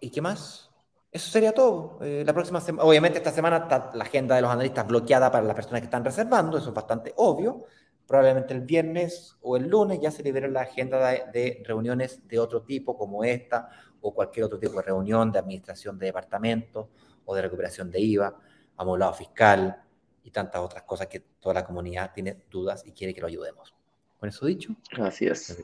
[0.00, 0.70] ¿Y qué más?
[1.10, 1.98] Eso sería todo.
[2.02, 5.44] Eh, la próxima semana, obviamente esta semana está la agenda de los analistas bloqueada para
[5.44, 7.64] las personas que están reservando, eso es bastante obvio
[8.08, 10.98] probablemente el viernes o el lunes ya se libere la agenda
[11.30, 13.68] de, reuniones de otro tipo como esta
[14.00, 16.88] o cualquier otro tipo de reunión de administración de departamento
[17.26, 18.34] o de recuperación de IVA,
[18.78, 19.82] amoblado fiscal
[20.24, 23.74] y tantas otras cosas que toda la comunidad tiene dudas y quiere que lo ayudemos.
[24.18, 24.74] Con eso dicho.
[24.98, 25.62] Así es.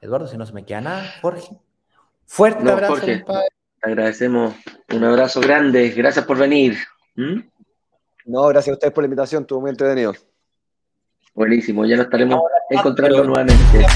[0.00, 1.60] Eduardo, si no se me queda nada, Jorge.
[2.24, 3.24] Fuerte abrazo, Jorge,
[3.82, 4.54] agradecemos.
[4.94, 5.90] Un abrazo grande.
[5.90, 6.78] Gracias por venir.
[7.16, 7.40] ¿Mm?
[8.24, 9.42] No, gracias a ustedes por la invitación.
[9.42, 10.14] Estuvo muy entretenido.
[11.40, 12.38] Buenísimo, ya nos estaremos
[12.68, 13.64] encontrando nuevamente.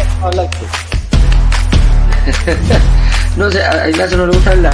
[3.37, 4.73] no sé, a Ignacio no le gusta hablar.